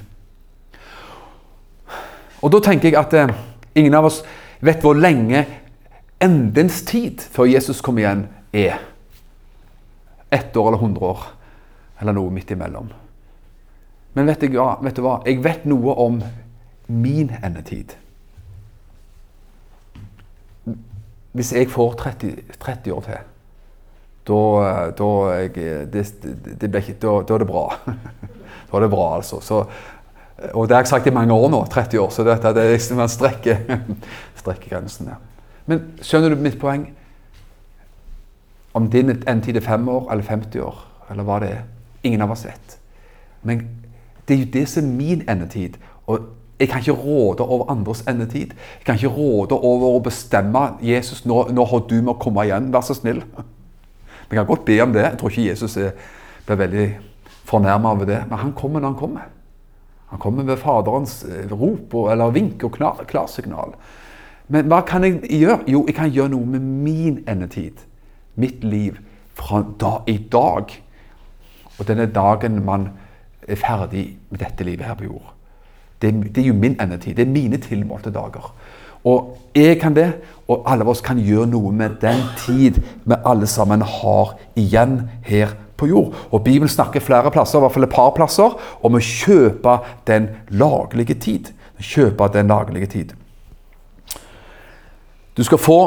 Og 2.42 2.52
da 2.54 2.62
tenker 2.64 2.90
jeg 2.90 3.00
at 3.00 3.16
eh, 3.18 3.34
ingen 3.76 3.96
av 3.98 4.08
oss 4.10 4.22
vet 4.64 4.84
hvor 4.84 4.98
lenge 4.98 5.46
endens 6.24 6.82
tid 6.88 7.24
før 7.34 7.50
Jesus 7.50 7.82
kommer 7.84 8.04
igjen, 8.04 8.26
er. 8.54 8.80
Ett 10.32 10.58
år 10.58 10.72
eller 10.72 10.82
hundre 10.82 11.14
år, 11.14 11.24
eller 12.02 12.16
noe 12.16 12.34
midt 12.34 12.52
imellom. 12.54 12.90
Men 14.14 14.30
vet, 14.30 14.44
jeg, 14.44 14.56
ja, 14.58 14.74
vet 14.84 14.98
du 14.98 15.04
hva? 15.06 15.20
Jeg 15.26 15.42
vet 15.44 15.66
noe 15.70 15.96
om 16.02 16.20
min 16.90 17.32
endetid. 17.40 17.96
Hvis 21.38 21.52
jeg 21.54 21.70
får 21.70 21.94
30, 22.02 22.32
30 22.60 22.96
år 22.96 23.06
til, 23.06 23.28
da, 24.30 24.40
da, 24.98 25.10
jeg, 25.40 25.54
det, 25.94 26.04
det 26.62 26.70
ikke, 26.82 26.98
da, 27.02 27.14
da, 27.26 27.38
er 27.38 27.44
det 27.44 27.50
bra. 27.50 27.64
da 28.70 28.78
er 28.78 28.86
det 28.86 28.92
bra, 28.94 29.06
altså. 29.16 29.40
Så, 29.46 29.64
og 30.54 30.68
det 30.68 30.76
har 30.76 30.84
jeg 30.84 30.92
sagt 30.94 31.08
i 31.08 31.14
mange 31.14 31.34
år 31.34 31.50
nå, 31.52 31.64
30 31.72 32.00
år, 32.00 32.10
så 32.14 32.24
dette, 32.24 32.54
det 32.56 32.64
er 32.64 32.72
liksom 32.76 33.00
man 33.02 33.12
strekker, 33.12 33.60
strekker 34.42 34.72
grensen 34.72 35.12
der. 35.12 35.20
Men 35.70 35.84
skjønner 36.02 36.34
du 36.34 36.42
mitt 36.42 36.58
poeng? 36.62 36.88
Om 38.74 38.88
din 38.94 39.12
endtid 39.28 39.58
er 39.58 39.66
fem 39.66 39.88
år 39.90 40.12
eller 40.12 40.24
50 40.24 40.64
år, 40.64 40.82
eller 41.12 41.28
hva 41.28 41.40
det 41.44 41.52
er. 41.58 41.64
Ingen 42.08 42.24
av 42.24 42.32
oss 42.34 42.46
vet. 42.48 42.78
Men 43.44 43.66
det 44.28 44.36
er 44.36 44.44
jo 44.44 44.52
det 44.54 44.66
som 44.70 44.86
er 44.86 44.96
min 44.96 45.24
endetid. 45.30 45.80
Og 46.08 46.30
jeg 46.60 46.70
kan 46.70 46.84
ikke 46.84 46.96
råde 47.02 47.44
over 47.44 47.72
andres 47.72 48.04
endetid. 48.08 48.54
Jeg 48.54 48.86
kan 48.86 48.96
ikke 48.96 49.12
råde 49.16 49.56
over 49.56 49.96
å 49.96 50.04
bestemme 50.04 50.66
Jesus, 50.84 51.26
nå, 51.26 51.48
nå 51.56 51.66
har 51.66 51.84
du 51.90 51.98
med 52.00 52.14
å 52.14 52.20
komme 52.22 52.46
igjen, 52.48 52.72
vær 52.74 52.86
så 52.86 52.96
snill. 52.98 53.24
Vi 54.30 54.38
kan 54.38 54.48
godt 54.48 54.66
be 54.68 54.78
om 54.84 54.94
det. 54.94 55.06
Jeg 55.06 55.20
tror 55.20 55.34
ikke 55.34 55.48
Jesus 55.50 55.78
er, 55.82 55.94
blir 56.46 56.60
veldig 56.60 56.88
fornærma 57.50 57.94
over 57.96 58.10
det. 58.10 58.24
Men 58.30 58.44
han 58.44 58.54
kommer 58.58 58.84
når 58.84 58.94
han 58.94 59.00
kommer. 59.00 59.30
Han 60.10 60.20
kommer 60.20 60.44
med 60.44 60.58
Faderens 60.58 61.24
eh, 61.24 61.52
rop 61.52 61.94
eller 62.12 62.34
vink 62.34 62.64
og 62.66 62.78
klarsignal. 63.08 63.76
Men 64.50 64.70
hva 64.72 64.82
kan 64.82 65.06
jeg 65.06 65.22
gjøre? 65.30 65.60
Jo, 65.70 65.84
jeg 65.88 65.96
kan 65.96 66.10
gjøre 66.10 66.34
noe 66.34 66.46
med 66.46 66.66
min 66.66 67.20
endetid. 67.30 67.84
Mitt 68.36 68.64
liv 68.66 68.98
fra 69.38 69.62
da, 69.80 70.00
i 70.10 70.18
dag. 70.32 70.74
Og 71.78 71.88
denne 71.88 72.10
dagen 72.10 72.58
man 72.66 72.90
er 73.48 73.60
ferdig 73.60 74.18
med 74.30 74.42
dette 74.42 74.66
livet 74.66 74.88
her 74.90 74.98
på 74.98 75.06
jord. 75.06 75.30
Det, 76.02 76.12
det 76.36 76.44
er 76.44 76.50
jo 76.50 76.58
min 76.58 76.80
endetid. 76.82 77.16
Det 77.16 77.28
er 77.28 77.32
mine 77.32 77.62
tilmålte 77.62 78.12
dager. 78.12 78.50
Og 79.08 79.38
jeg 79.56 79.78
kan 79.80 79.96
det, 79.96 80.10
og 80.48 80.64
alle 80.68 80.88
oss 80.90 81.02
kan 81.06 81.22
gjøre 81.22 81.48
noe 81.54 81.72
med 81.72 82.02
den 82.02 82.20
tid 82.42 82.82
vi 83.06 83.16
alle 83.26 83.48
sammen 83.48 83.86
har 83.86 84.34
igjen 84.60 85.04
her 85.24 85.54
på 85.80 85.88
jord. 85.90 86.14
Og 86.32 86.44
Bibelen 86.44 86.72
snakker 86.72 87.04
flere 87.04 87.32
plasser, 87.32 87.60
i 87.60 87.64
hvert 87.64 87.76
fall 87.76 87.88
et 87.88 87.96
par 87.96 88.12
plasser, 88.18 88.60
om 88.84 88.98
å 88.98 89.04
kjøpe 89.04 89.80
den 90.10 90.30
laglige 90.52 91.16
tid. 91.20 91.50
Kjøpe 91.80 92.28
den 92.34 92.52
laglige 92.52 92.92
tid. 92.92 93.16
Du 95.38 95.44
skal 95.48 95.62
få 95.62 95.82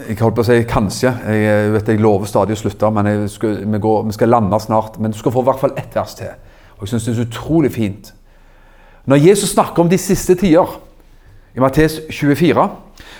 jeg 0.00 0.16
holdt 0.20 0.36
på 0.38 0.44
å 0.44 0.46
si 0.46 0.60
kanskje. 0.68 1.10
Jeg 1.34 1.72
vet 1.74 1.88
jeg 1.90 2.00
lover 2.00 2.28
stadig 2.30 2.54
å 2.54 2.60
slutte, 2.60 2.88
men 2.94 3.26
skal, 3.28 3.58
vi, 3.66 3.80
går, 3.82 4.04
vi, 4.06 4.14
skal 4.16 4.30
lande 4.32 4.60
snart. 4.62 4.96
Men 5.02 5.12
du 5.12 5.18
skal 5.18 5.34
få 5.34 5.42
i 5.42 5.48
hvert 5.48 5.60
fall 5.60 5.74
ett 5.80 5.96
vers 5.96 6.14
til. 6.16 6.30
Og 6.78 6.86
jeg 6.86 6.94
syns 6.94 7.08
det 7.08 7.14
er 7.16 7.26
utrolig 7.26 7.72
fint. 7.74 8.12
Når 9.10 9.20
Jesus 9.26 9.52
snakker 9.52 9.82
om 9.82 9.90
de 9.90 9.98
siste 10.00 10.36
tider, 10.40 10.78
i 11.56 11.60
Mattes 11.60 12.00
24 12.10 12.68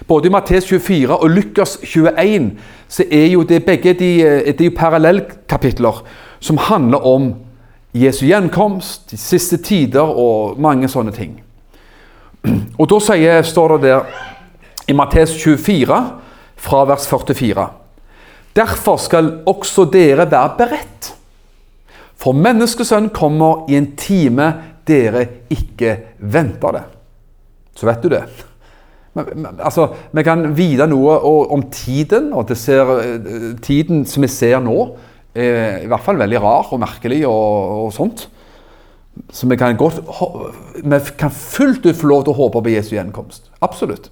Både 0.07 0.29
i 0.29 0.33
Mattes 0.33 0.67
24 0.69 1.17
og 1.17 1.31
Lukas 1.31 1.79
21 1.83 2.51
så 2.89 3.05
er 3.11 3.27
jo 3.33 3.43
det 3.47 3.65
begge 3.65 3.93
de, 3.95 4.11
det 4.47 4.61
er 4.61 4.71
jo 4.71 4.77
parallellkapitler 4.77 6.03
som 6.41 6.59
handler 6.59 7.07
om 7.07 7.35
Jesu 7.95 8.25
gjenkomst, 8.27 9.11
de 9.11 9.19
siste 9.19 9.59
tider 9.63 10.07
og 10.07 10.61
mange 10.63 10.89
sånne 10.89 11.13
ting. 11.15 11.41
Og 12.79 12.87
da 12.91 13.01
sier, 13.03 13.43
står 13.45 13.77
det 13.77 13.91
der 13.91 14.13
i 14.89 14.97
Mattes 14.97 15.35
24 15.43 15.99
fra 16.61 16.85
vers 16.89 17.09
44. 17.11 17.67
Derfor 18.57 18.97
skal 18.97 19.33
også 19.47 19.85
dere 19.93 20.31
være 20.31 20.55
beredt. 20.59 21.11
For 22.21 22.37
menneskesønn 22.37 23.11
kommer 23.15 23.67
i 23.71 23.77
en 23.79 23.93
time 23.97 24.53
dere 24.89 25.27
ikke 25.51 25.97
venter 26.19 26.77
det. 26.77 26.87
Så 27.77 27.87
vet 27.89 28.03
du 28.03 28.11
det. 28.13 28.25
Men, 29.15 29.47
altså, 29.59 29.89
vi 30.15 30.23
kan 30.27 30.45
vite 30.57 30.87
noe 30.91 31.17
om 31.51 31.65
tiden, 31.73 32.33
og 32.33 32.51
ser, 32.57 32.91
eh, 33.01 33.57
tiden 33.63 34.05
som 34.07 34.23
vi 34.23 34.31
ser 34.31 34.61
nå, 34.63 34.97
er 35.35 35.85
i 35.85 35.89
hvert 35.91 36.05
fall 36.05 36.19
veldig 36.19 36.41
rar 36.43 36.71
og 36.75 36.81
merkelig 36.83 37.25
og, 37.27 37.87
og 37.87 37.93
sånt. 37.95 38.29
Så 39.35 39.47
vi 39.51 39.57
kan, 39.59 39.77
godt, 39.77 40.01
vi 40.83 40.99
kan 41.19 41.31
fullt 41.31 41.87
ut 41.87 41.99
få 41.99 42.07
lov 42.07 42.25
til 42.25 42.35
å 42.35 42.41
håpe 42.45 42.63
på 42.63 42.73
Jesu 42.73 42.95
gjenkomst. 42.95 43.51
Absolutt. 43.63 44.11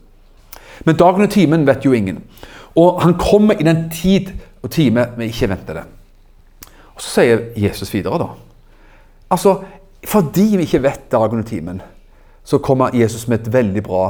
Men 0.87 0.99
dagen 0.99 1.27
og 1.27 1.31
timen 1.31 1.67
vet 1.67 1.87
jo 1.87 1.95
ingen. 1.95 2.21
Og 2.79 3.01
han 3.03 3.17
kommer 3.19 3.59
i 3.59 3.67
den 3.67 3.89
tid 3.91 4.33
og 4.63 4.71
time 4.75 5.09
vi 5.17 5.31
ikke 5.31 5.51
venter 5.51 5.81
det. 5.81 5.87
Og 6.95 7.03
Så 7.03 7.21
sier 7.21 7.45
Jesus 7.57 7.93
videre, 7.95 8.19
da. 8.19 8.29
Altså, 9.31 9.61
fordi 10.05 10.57
vi 10.57 10.67
ikke 10.67 10.83
vet 10.83 11.11
dagen 11.13 11.43
og 11.43 11.47
timen, 11.47 11.83
så 12.49 12.61
kommer 12.65 12.95
Jesus 12.97 13.27
med 13.29 13.43
et 13.43 13.53
veldig 13.53 13.83
bra 13.85 14.05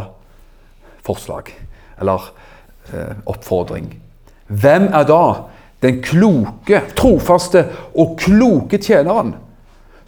forslag. 1.03 1.51
Eller 1.99 2.29
eh, 2.95 3.17
oppfordring. 3.27 3.91
Hvem 4.47 4.87
er 4.95 5.07
da 5.09 5.23
den 5.83 5.99
kloke, 6.03 6.83
trofaste 6.99 7.65
og 7.99 8.17
kloke 8.23 8.79
tjeneren 8.83 9.35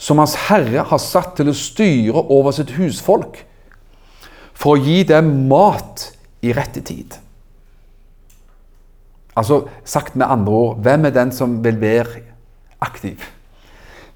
som 0.00 0.18
Hans 0.22 0.36
Herre 0.48 0.86
har 0.86 1.02
satt 1.02 1.34
til 1.38 1.50
å 1.50 1.56
styre 1.56 2.22
over 2.32 2.54
sitt 2.56 2.72
husfolk, 2.78 3.42
for 4.54 4.76
å 4.76 4.84
gi 4.84 5.02
dem 5.08 5.48
mat 5.50 6.10
i 6.44 6.54
rette 6.56 6.82
tid. 6.84 7.16
Altså 9.36 9.62
sagt 9.88 10.16
med 10.18 10.28
andre 10.28 10.56
ord 10.56 10.80
hvem 10.84 11.06
er 11.08 11.14
den 11.16 11.30
som 11.32 11.60
vil 11.64 11.78
være 11.80 12.24
aktiv? 12.82 13.22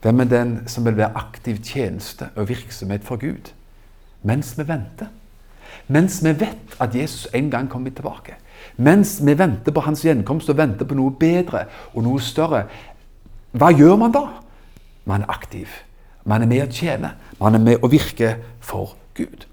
Hvem 0.05 0.25
er 0.25 0.31
den 0.31 0.57
som 0.69 0.85
vil 0.85 0.99
være 0.99 1.17
aktiv 1.17 1.63
tjeneste 1.65 2.29
og 2.37 2.51
virksomhet 2.51 3.07
for 3.07 3.21
Gud? 3.21 3.53
Mens 4.25 4.55
vi 4.59 4.67
venter. 4.69 5.11
Mens 5.87 6.23
vi 6.25 6.33
vet 6.41 6.77
at 6.81 6.95
Jesus 6.97 7.29
en 7.35 7.51
gang 7.53 7.69
kommer 7.71 7.93
tilbake. 7.93 8.39
Mens 8.77 9.19
vi 9.21 9.35
venter 9.39 9.73
på 9.73 9.85
hans 9.85 10.05
gjenkomst 10.05 10.49
og 10.51 10.59
venter 10.59 10.89
på 10.89 10.97
noe 10.97 11.13
bedre 11.21 11.67
og 11.93 12.07
noe 12.07 12.23
større. 12.25 12.65
Hva 13.55 13.71
gjør 13.75 13.99
man 14.01 14.15
da? 14.15 14.25
Man 15.05 15.27
er 15.27 15.35
aktiv. 15.35 15.69
Man 16.25 16.43
er 16.43 16.49
med 16.49 16.65
å 16.65 16.71
tjene. 16.73 17.13
Man 17.41 17.59
er 17.59 17.63
med 17.63 17.85
å 17.85 17.91
virke 17.93 18.39
for 18.65 18.97
Gud. 19.15 19.45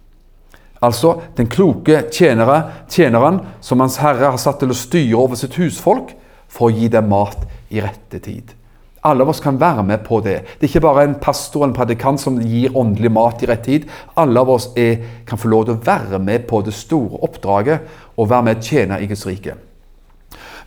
Altså 0.81 1.19
den 1.37 1.49
kloke 1.51 2.07
tjenere, 2.09 2.85
tjeneren 2.89 3.41
som 3.61 3.83
Hans 3.83 3.99
Herre 4.01 4.31
har 4.31 4.41
satt 4.41 4.63
til 4.63 4.73
å 4.73 4.77
styre 4.77 5.19
over 5.19 5.37
sitt 5.37 5.59
husfolk 5.59 6.15
for 6.49 6.69
å 6.69 6.73
gi 6.73 6.89
dem 6.89 7.11
mat 7.11 7.43
i 7.69 7.83
rette 7.83 8.23
tid. 8.23 8.55
Alle 9.03 9.25
av 9.25 9.31
oss 9.33 9.41
kan 9.41 9.57
være 9.59 9.83
med 9.83 10.03
på 10.05 10.19
det. 10.21 10.35
Det 10.59 10.67
er 10.67 10.69
ikke 10.69 10.83
bare 10.85 11.03
en 11.07 11.15
pastor 11.21 11.63
eller 11.63 11.71
en 11.71 11.77
predikant 11.79 12.21
som 12.21 12.37
gir 12.37 12.75
åndelig 12.77 13.09
mat 13.11 13.41
i 13.41 13.49
rett 13.49 13.63
tid. 13.65 13.87
Alle 14.15 14.43
av 14.43 14.51
oss 14.53 14.69
er, 14.77 14.99
kan 15.25 15.41
få 15.41 15.49
lov 15.49 15.65
til 15.65 15.73
å 15.79 15.83
være 15.85 16.19
med 16.21 16.45
på 16.49 16.61
det 16.61 16.75
store 16.77 17.17
oppdraget 17.25 17.87
og 18.15 18.29
være 18.29 18.45
med 18.45 18.61
å 18.61 18.67
tjene 18.67 18.99
i 19.01 19.09
Guds 19.09 19.25
rike. 19.25 19.57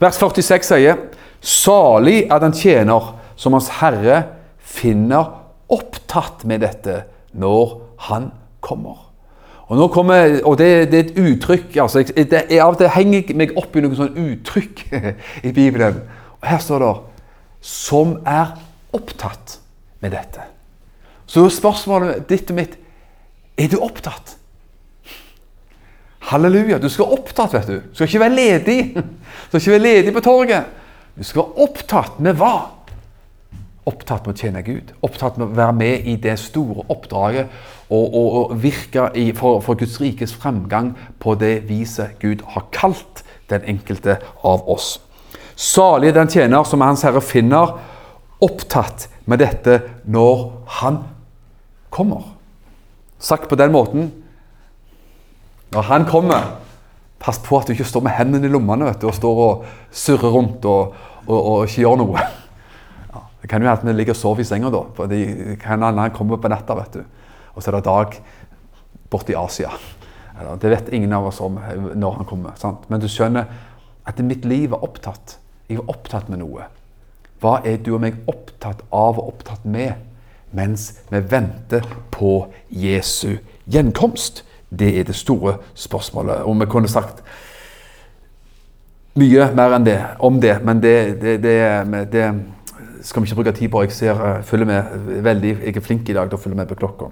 Vers 0.02 0.18
46 0.18 0.66
sier 0.72 0.98
Salig 1.44 2.24
er 2.32 2.40
den 2.40 2.56
tjener 2.56 3.12
som 3.36 3.54
Hans 3.54 3.68
Herre 3.78 4.22
finner 4.58 5.30
opptatt 5.70 6.42
med 6.48 6.64
dette 6.64 7.04
når 7.38 7.80
Han 8.08 8.30
kommer. 8.64 9.10
Og, 9.68 9.76
nå 9.78 9.88
kommer, 9.88 10.40
og 10.44 10.58
det, 10.58 10.90
det, 10.92 10.98
er 10.98 11.04
et 11.04 11.18
uttrykk 11.20 11.76
altså, 11.80 12.02
det, 12.02 12.42
Av 12.58 12.74
og 12.74 12.80
til 12.80 12.90
henger 12.92 13.22
jeg 13.22 13.36
meg 13.38 13.54
opp 13.56 13.76
i 13.76 13.84
noen 13.84 13.96
sånne 13.96 14.26
uttrykk 14.32 14.82
i 15.48 15.52
Bibelen. 15.54 16.02
Og 16.40 16.48
Her 16.50 16.60
står 16.60 16.82
det 16.82 16.94
'som 17.64 18.18
er 18.27 18.59
opptatt 18.92 19.59
med 20.00 20.12
dette'. 20.12 20.44
Så 21.27 21.48
spørsmålet 21.48 22.29
ditt 22.29 22.50
og 22.50 22.57
mitt 22.57 22.77
er 23.57 23.70
du 23.72 23.79
opptatt? 23.81 24.37
Halleluja. 26.24 26.79
Du 26.79 26.88
skal 26.88 27.05
være 27.05 27.18
opptatt, 27.18 27.53
vet 27.53 27.66
du. 27.66 27.77
Du 27.88 27.94
skal 27.94 28.09
ikke 28.09 28.20
være 28.20 28.35
ledig. 28.35 28.94
Du 29.53 29.59
skal 29.59 29.61
ikke 29.61 29.70
være 29.70 29.83
ledig 29.83 30.14
på 30.14 30.20
torget. 30.20 30.64
Du 31.18 31.24
skal 31.24 31.42
være 31.42 31.66
opptatt 31.68 32.20
med 32.20 32.40
hva? 32.40 32.55
Opptatt 33.87 34.27
med 34.27 34.35
å 34.35 34.40
tjene 34.40 34.62
Gud. 34.64 34.94
Opptatt 35.05 35.37
med 35.38 35.50
å 35.50 35.57
være 35.59 35.77
med 35.77 36.09
i 36.09 36.16
det 36.16 36.38
store 36.40 36.87
oppdraget 36.88 37.53
og, 37.90 38.14
og, 38.14 38.29
og 38.40 38.62
virke 38.62 39.11
i, 39.20 39.29
for, 39.37 39.61
for, 39.61 39.77
Guds 39.77 40.00
rikes 40.00 40.33
fremgang 40.35 40.94
på 41.20 41.37
det 41.40 41.68
viset 41.68 42.16
Gud 42.22 42.42
har 42.55 42.66
kalt 42.72 43.24
den 43.53 43.66
enkelte 43.68 44.16
av 44.42 44.64
oss. 44.72 44.96
Salig 45.56 46.14
den 46.14 46.30
tjener 46.30 46.66
som 46.66 46.82
Hans 46.82 47.04
Herre 47.06 47.22
finner 47.22 47.76
opptatt 48.42 49.08
med 49.30 49.40
dette 49.40 49.80
når 50.10 50.50
Han 50.80 51.00
kommer. 51.94 52.26
Sagt 53.18 53.48
på 53.48 53.56
den 53.56 53.72
måten 53.72 54.10
Når 55.72 55.82
Han 55.82 56.06
kommer, 56.06 56.56
pass 57.18 57.38
på 57.42 57.56
at 57.58 57.66
du 57.66 57.72
ikke 57.72 57.86
står 57.88 58.04
med 58.04 58.14
hendene 58.18 58.46
i 58.46 58.52
lommene 58.52 58.84
vet 58.84 59.00
du, 59.00 59.08
og 59.08 59.16
står 59.16 59.38
og 59.42 59.62
surrer 59.90 60.34
rundt 60.34 60.66
og, 60.68 60.92
og, 61.26 61.38
og 61.38 61.64
ikke 61.64 61.80
gjør 61.80 61.96
noe. 62.02 62.24
Ja, 63.08 63.22
det 63.40 63.50
kan 63.50 63.64
jo 63.64 63.70
hende 63.70 63.88
vi 63.88 63.96
ligger 63.96 64.14
og 64.14 64.20
sover 64.20 64.44
i 64.44 64.46
senga 64.46 64.70
da. 64.70 64.82
for 64.94 65.10
det 65.10 65.56
kan 65.62 65.82
han 65.82 66.12
kommer 66.14 66.36
på 66.36 66.50
natta. 66.52 66.76
og 66.76 67.62
så 67.62 67.70
er 67.70 67.78
det 67.78 67.84
dag 67.84 68.18
borte 69.10 69.32
i 69.32 69.38
Asia. 69.38 69.70
Det 70.60 70.70
vet 70.70 70.92
ingen 70.92 71.12
av 71.12 71.26
oss 71.26 71.40
om 71.40 71.58
når 71.94 72.18
han 72.18 72.26
kommer. 72.26 72.52
Sant? 72.60 72.84
Men 72.90 73.00
du 73.00 73.08
skjønner 73.08 73.46
at 74.04 74.20
mitt 74.20 74.44
liv 74.44 74.72
er 74.72 74.84
opptatt. 74.84 75.38
Jeg 75.68 75.81
er 75.81 75.88
opptatt 75.88 76.29
med 76.29 76.42
noe. 76.42 76.68
Hva 77.40 77.59
er 77.64 77.79
du 77.81 77.94
og 77.96 78.03
meg 78.05 78.20
opptatt 78.31 78.85
av 78.92 79.18
og 79.18 79.35
opptatt 79.35 79.64
med 79.64 79.94
mens 80.55 80.92
vi 81.11 81.20
venter 81.31 81.87
på 82.14 82.46
Jesu 82.70 83.38
gjenkomst? 83.66 84.44
Det 84.70 84.90
er 84.98 85.07
det 85.09 85.16
store 85.16 85.59
spørsmålet. 85.74 86.44
Og 86.44 86.61
vi 86.61 86.70
kunne 86.70 86.90
sagt 86.90 87.22
mye 89.14 89.50
mer 89.55 89.77
enn 89.77 89.87
det, 89.87 89.98
om 90.18 90.40
det, 90.42 90.57
men 90.64 90.81
det, 90.83 90.96
det, 91.22 91.37
det, 91.42 91.59
det 92.12 92.24
skal 93.05 93.22
vi 93.22 93.29
ikke 93.29 93.42
bruke 93.42 93.53
tid 93.53 93.68
på. 93.70 93.83
Jeg 93.85 93.92
ser, 93.92 94.18
uh, 94.18 94.42
følger 94.42 94.66
med 94.66 95.20
veldig, 95.22 95.59
jeg 95.66 95.77
er 95.77 95.85
flink 95.85 96.09
i 96.09 96.16
dag 96.16 96.31
til 96.31 96.38
å 96.38 96.42
følge 96.42 96.59
med 96.59 96.70
på 96.70 96.79
klokka, 96.81 97.11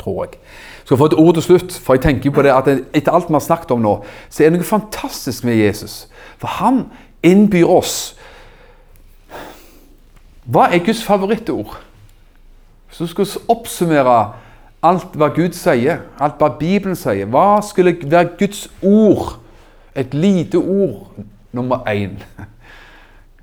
tror 0.00 0.22
jeg. 0.24 0.38
Skal 0.84 1.00
få 1.00 1.10
et 1.10 1.18
ord 1.20 1.34
til 1.36 1.44
slutt, 1.44 1.76
for 1.84 1.98
jeg 1.98 2.06
tenker 2.06 2.30
jo 2.30 2.36
på 2.38 2.46
det 2.46 2.54
at 2.54 2.70
etter 2.70 3.12
alt 3.12 3.28
vi 3.28 3.36
har 3.36 3.44
snakket 3.44 3.74
om 3.76 3.84
nå, 3.84 3.98
så 4.30 4.44
er 4.44 4.52
det 4.52 4.62
noe 4.62 4.70
fantastisk 4.70 5.44
med 5.44 5.60
Jesus. 5.60 6.06
For 6.40 6.60
han 6.62 6.86
innbyr 7.22 7.68
oss. 7.68 8.16
Hva 10.48 10.68
er 10.72 10.84
Guds 10.84 11.02
favorittord? 11.04 11.76
Hvis 12.88 12.98
du 12.98 13.06
skulle 13.06 13.42
oppsummere 13.52 14.18
alt 14.82 15.16
hva 15.18 15.28
Gud 15.34 15.56
sier, 15.56 16.04
alt 16.20 16.38
hva 16.40 16.48
Bibelen 16.58 16.96
sier, 16.96 17.28
hva 17.28 17.60
skulle 17.66 17.96
være 18.02 18.36
Guds 18.38 18.66
ord? 18.82 19.36
Et 19.98 20.14
lite 20.14 20.60
ord 20.60 21.10
nummer 21.52 21.82
én. 21.90 22.16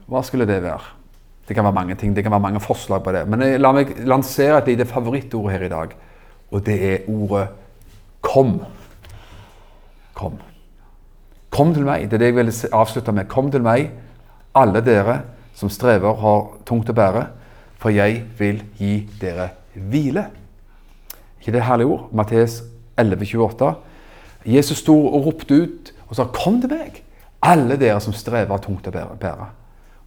Hva 0.09 0.21
skulle 0.23 0.47
det 0.47 0.61
være? 0.63 0.93
Det 1.47 1.55
kan 1.55 1.65
være 1.65 1.77
mange 1.77 1.95
ting, 1.95 2.15
det 2.15 2.23
kan 2.23 2.31
være 2.31 2.45
mange 2.45 2.59
forslag 2.63 3.03
på 3.03 3.11
det. 3.13 3.25
Men 3.29 3.43
la 3.61 3.71
meg 3.75 3.91
lansere 4.07 4.63
et 4.63 4.71
lite 4.71 4.88
favorittord 4.89 5.51
her 5.51 5.65
i 5.65 5.69
dag. 5.69 5.93
Og 6.51 6.65
det 6.65 6.77
er 6.93 7.09
ordet 7.09 7.47
'kom'. 8.21 8.65
Kom. 10.13 10.39
Kom 11.55 11.71
til 11.73 11.85
meg. 11.87 12.09
Det 12.09 12.17
er 12.17 12.23
det 12.25 12.31
jeg 12.33 12.35
vil 12.35 12.53
avslutte 12.75 13.13
med. 13.15 13.29
Kom 13.31 13.47
til 13.51 13.63
meg, 13.63 13.87
alle 14.55 14.81
dere 14.83 15.21
som 15.55 15.71
strever 15.71 16.09
og 16.11 16.19
har 16.19 16.41
tungt 16.67 16.89
å 16.91 16.95
bære, 16.95 17.25
for 17.79 17.95
jeg 17.95 18.23
vil 18.39 18.59
gi 18.75 19.05
dere 19.21 19.53
hvile. 19.75 20.25
Ikke 21.39 21.55
det 21.55 21.63
herlige 21.63 21.93
ord? 21.93 22.09
Matteus 22.11 22.61
11,28. 22.99 23.71
Jesus 24.45 24.83
sto 24.83 24.95
og 25.07 25.29
ropte 25.29 25.55
ut 25.55 25.93
og 26.09 26.15
sa, 26.15 26.25
'Kom 26.25 26.61
til 26.61 26.69
meg, 26.69 27.03
alle 27.41 27.77
dere 27.77 28.01
som 28.01 28.13
strever 28.13 28.51
har 28.51 28.57
tungt 28.57 28.87
å 28.87 28.91
bære.' 28.91 29.49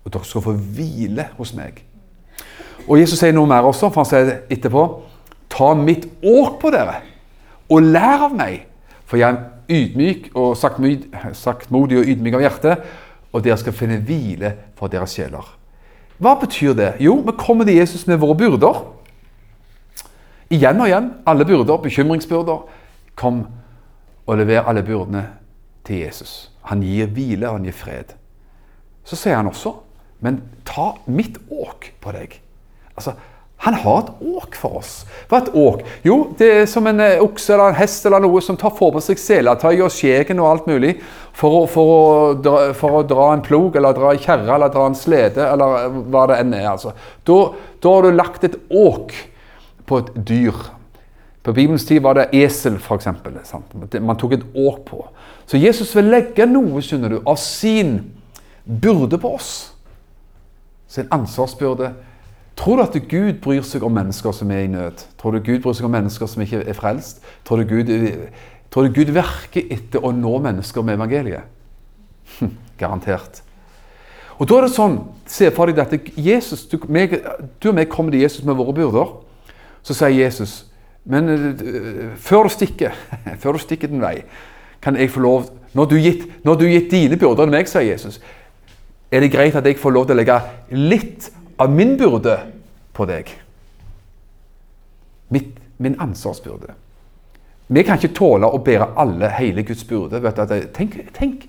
Og 0.04 0.12
dere 0.12 0.24
skal 0.24 0.40
få 0.40 0.52
hvile 0.52 1.28
hos 1.36 1.54
meg. 1.54 1.84
Og 2.88 3.00
Jesus 3.00 3.18
sier 3.18 3.32
noe 3.32 3.46
mer 3.46 3.62
også, 3.62 3.90
for 3.90 4.04
han 4.04 4.10
sier 4.10 4.40
etterpå 4.50 5.02
Ta 5.48 5.74
mitt 5.74 6.04
åk 6.22 6.60
på 6.60 6.70
dere, 6.70 7.00
og 7.70 7.82
lær 7.82 8.26
av 8.26 8.34
meg, 8.36 8.66
for 9.06 9.16
jeg 9.16 9.36
ydmyk 9.68 10.30
og 10.38 10.56
saktmodig 10.56 12.00
og 12.00 12.10
ydmyk 12.10 12.38
av 12.38 12.44
hjerte, 12.44 12.76
og 13.32 13.44
dere 13.44 13.58
skal 13.60 13.76
finne 13.76 14.00
hvile 14.04 14.54
for 14.78 14.90
deres 14.92 15.14
sjeler. 15.16 15.44
Hva 16.18 16.34
betyr 16.40 16.74
det? 16.74 16.92
Jo, 17.04 17.18
vi 17.22 17.34
kommer 17.38 17.68
til 17.68 17.78
Jesus 17.78 18.06
med 18.08 18.18
våre 18.18 18.36
byrder. 18.38 18.80
Igjen 20.50 20.80
og 20.80 20.88
igjen. 20.88 21.10
Alle 21.28 21.44
byrder, 21.46 21.82
bekymringsbyrder. 21.84 22.64
Kom 23.18 23.44
og 24.26 24.38
lever 24.40 24.66
alle 24.66 24.82
byrdene 24.82 25.24
til 25.86 26.02
Jesus. 26.02 26.50
Han 26.68 26.82
gir 26.82 27.08
hvile, 27.12 27.48
og 27.48 27.60
han 27.60 27.68
gir 27.68 27.76
fred. 27.76 28.16
Så 29.04 29.16
sier 29.16 29.38
han 29.38 29.48
også, 29.48 29.72
men 30.20 30.42
ta 30.68 30.90
mitt 31.06 31.38
åk 31.48 31.92
på 32.02 32.12
deg. 32.12 32.34
Altså, 32.96 33.14
han 33.60 33.74
har 33.74 34.04
et 34.04 34.10
åk 34.38 34.54
for 34.54 34.78
oss. 34.78 34.92
Hva 35.26 35.40
er 35.40 35.48
et 35.48 35.56
åk? 35.58 35.80
Jo, 36.06 36.18
det 36.38 36.48
er 36.60 36.68
som 36.70 36.86
en 36.86 37.02
eh, 37.02 37.18
okse 37.22 37.56
eller 37.56 37.72
en 37.72 37.78
hest 37.80 38.06
eller 38.06 38.22
noe 38.22 38.42
som 38.44 38.56
tar 38.58 38.70
får 38.76 38.92
på 38.94 39.02
seg 39.02 39.18
seletøy 39.18 39.80
og 39.82 39.90
skjegen 39.90 40.38
og 40.38 40.46
alt 40.52 40.68
mulig 40.70 40.92
for 41.34 41.56
å, 41.56 41.64
for, 41.70 41.90
å 41.90 42.30
dra, 42.38 42.60
for 42.78 43.00
å, 43.00 43.02
dra, 43.06 43.32
en 43.34 43.42
plog 43.42 43.74
eller 43.78 43.96
dra 43.98 44.12
en 44.14 44.22
kjerre 44.22 44.54
eller 44.54 44.70
dra 44.74 44.86
en 44.86 44.96
slede 44.98 45.42
eller 45.42 45.98
hva 46.06 46.24
det 46.30 46.38
enn 46.44 46.54
er. 46.54 46.68
Altså. 46.70 46.94
Da, 47.26 47.38
da 47.82 47.94
har 47.96 48.06
du 48.06 48.14
lagt 48.14 48.46
et 48.46 48.54
åk 48.70 49.14
på 49.90 50.02
et 50.04 50.14
dyr. 50.30 50.62
På 51.42 51.54
Bibelens 51.56 51.86
tid 51.88 52.02
var 52.04 52.14
det 52.14 52.28
esel, 52.38 52.78
f.eks. 52.78 53.10
Man 53.98 54.18
tok 54.20 54.38
et 54.38 54.46
åk 54.54 54.84
på. 54.86 55.02
Så 55.50 55.58
Jesus 55.58 55.90
vil 55.96 56.12
legge 56.12 56.46
noe 56.46 56.82
skjønner 56.84 57.16
du, 57.16 57.20
av 57.26 57.40
sin 57.42 57.96
byrde 58.68 59.18
på 59.18 59.34
oss. 59.34 59.52
Sin 60.92 61.10
ansvarsbyrde 61.14 61.96
Tror 62.58 62.76
du 62.76 62.82
at 62.82 62.96
Gud 63.08 63.40
bryr 63.42 63.62
seg 63.62 63.84
om 63.86 63.94
mennesker 63.94 64.34
som 64.34 64.50
er 64.50 64.64
i 64.66 64.70
nød? 64.70 65.04
Tror 65.20 65.36
du 65.36 65.42
Gud 65.46 65.62
bryr 65.62 65.76
seg 65.78 65.86
om 65.86 65.94
mennesker 65.94 66.30
som 66.30 66.42
ikke 66.42 66.64
er 66.66 66.76
frelst? 66.76 67.22
Tror 67.46 67.62
du 67.62 67.68
Gud, 67.70 67.92
tror 68.74 68.88
du 68.88 68.96
Gud 68.96 69.12
verker 69.14 69.70
etter 69.70 70.02
å 70.02 70.10
nå 70.12 70.32
mennesker 70.42 70.82
med 70.82 70.98
evangeliet? 70.98 71.46
Hm, 72.38 72.56
garantert. 72.80 73.44
Og 74.38 74.46
da 74.50 74.58
er 74.58 74.66
det 74.66 74.74
sånn, 74.74 75.00
Se 75.28 75.50
for 75.52 75.68
deg 75.68 75.76
dette. 75.76 75.98
Jesus, 76.16 76.62
du, 76.70 76.78
meg, 76.88 77.12
du 77.60 77.66
og 77.68 77.74
meg 77.76 77.90
kommer 77.92 78.14
til 78.14 78.22
Jesus 78.22 78.46
med 78.48 78.56
våre 78.56 78.72
byrder. 78.72 79.10
Så 79.84 79.92
sier 79.92 80.14
Jesus 80.14 80.62
men 81.08 81.28
uh, 81.28 82.16
før 82.20 82.48
du 82.48 82.52
stikker, 82.52 82.96
før 83.42 83.56
du 83.56 83.62
stikker 83.62 83.88
din 83.88 84.02
vei, 84.02 84.20
kan 84.82 84.96
jeg 84.96 85.10
få 85.10 85.22
lov 85.24 85.48
Når 85.74 85.84
du 85.84 85.96
gitt, 86.00 86.22
gitt 86.44 86.90
dine 86.90 87.16
byrder 87.16 87.44
til 87.44 87.52
meg, 87.52 87.68
sier 87.68 87.84
Jesus, 87.84 88.20
er 89.12 89.20
det 89.20 89.32
greit 89.32 89.56
at 89.56 89.66
jeg 89.66 89.76
får 89.78 89.92
lov 89.92 90.06
til 90.08 90.16
å 90.16 90.18
legge 90.18 90.38
litt 90.72 91.28
av 91.58 91.70
min 91.70 91.96
byrde 91.98 92.36
på 92.94 93.06
deg. 93.08 93.30
Mitt, 95.34 95.58
min 95.78 95.98
ansvarsbyrde. 96.00 96.74
Vi 97.68 97.82
kan 97.84 97.98
ikke 98.00 98.14
tåle 98.16 98.48
å 98.48 98.60
bære 98.64 98.92
alle, 98.96 99.28
hele 99.36 99.62
Guds 99.66 99.84
byrde. 99.84 100.22
Tenk, 100.74 100.96
tenk, 101.14 101.44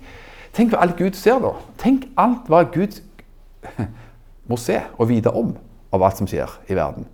tenk, 0.52 0.72
hva 0.72 0.82
alt 0.84 0.98
Gud 0.98 1.16
ser, 1.16 1.40
da. 1.40 1.54
Tenk 1.80 2.10
alt 2.20 2.50
hva 2.50 2.66
Gud 2.68 3.00
må 4.50 4.58
se 4.60 4.82
og 4.98 5.08
vite 5.08 5.32
om 5.32 5.54
av 5.90 6.04
alt 6.04 6.20
som 6.20 6.28
skjer 6.28 6.52
i 6.68 6.76
verden. 6.76 7.08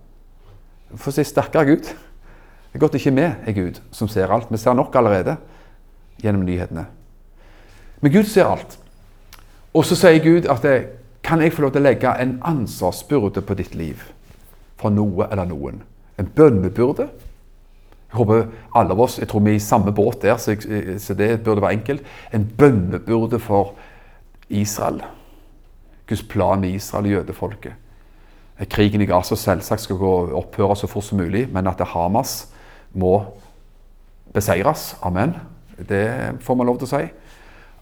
For 0.95 1.11
å 1.11 1.15
si 1.15 1.25
sterkere 1.27 1.67
Gud. 1.71 1.87
Det 1.87 2.75
er 2.75 2.83
godt 2.83 2.97
ikke 2.99 3.15
vi 3.15 3.23
er 3.25 3.55
Gud 3.55 3.79
som 3.95 4.11
ser 4.11 4.31
alt. 4.33 4.51
Vi 4.51 4.59
ser 4.59 4.75
nok 4.77 4.95
allerede 4.95 5.37
gjennom 6.21 6.43
nyhetene. 6.45 6.85
Men 8.01 8.13
Gud 8.13 8.27
ser 8.29 8.51
alt. 8.51 8.77
Og 9.73 9.85
så 9.85 9.97
sier 9.97 10.19
Gud 10.23 10.47
at 10.51 10.63
det, 10.65 10.75
kan 11.27 11.41
jeg 11.43 11.51
få 11.53 11.65
lov 11.65 11.73
til 11.75 11.83
å 11.83 11.87
legge 11.89 12.11
en 12.23 12.37
ansvarsbyrde 12.47 13.43
på 13.43 13.55
ditt 13.59 13.73
liv 13.75 14.03
for 14.79 14.93
noe 14.93 15.27
eller 15.27 15.49
noen. 15.49 15.81
En 16.17 16.29
bønnebyrde. 16.31 17.09
Jeg 18.07 18.15
håper 18.15 18.45
alle 18.79 18.95
av 18.95 19.01
oss, 19.03 19.17
jeg 19.19 19.27
tror 19.27 19.43
vi 19.43 19.57
er 19.57 19.59
i 19.59 19.63
samme 19.63 19.91
båt 19.91 20.21
der, 20.23 20.37
så, 20.39 20.53
jeg, 20.55 20.95
så 21.03 21.15
det 21.17 21.41
burde 21.43 21.65
være 21.65 21.81
enkelt. 21.81 22.05
En 22.31 22.45
bønnebyrde 22.47 23.41
for 23.43 23.75
Israel. 24.47 25.01
Guds 26.07 26.23
plan 26.23 26.63
med 26.63 26.77
Israel 26.77 27.09
og 27.09 27.17
jødefolket. 27.17 27.83
Krigen 28.71 29.03
i 29.03 29.09
Gaza 29.09 29.35
selvsagt 29.37 29.83
skal 29.83 29.99
gå 29.99 30.13
opphøre 30.39 30.79
så 30.79 30.87
fort 30.89 31.05
som 31.05 31.19
mulig, 31.19 31.43
men 31.53 31.67
at 31.67 31.83
Hamas 31.91 32.47
må 32.95 33.19
beseires. 34.33 34.95
Amen. 35.05 35.35
Det 35.77 36.39
får 36.41 36.57
man 36.57 36.71
lov 36.71 36.79
til 36.79 36.87
å 36.87 36.93
si 36.95 37.26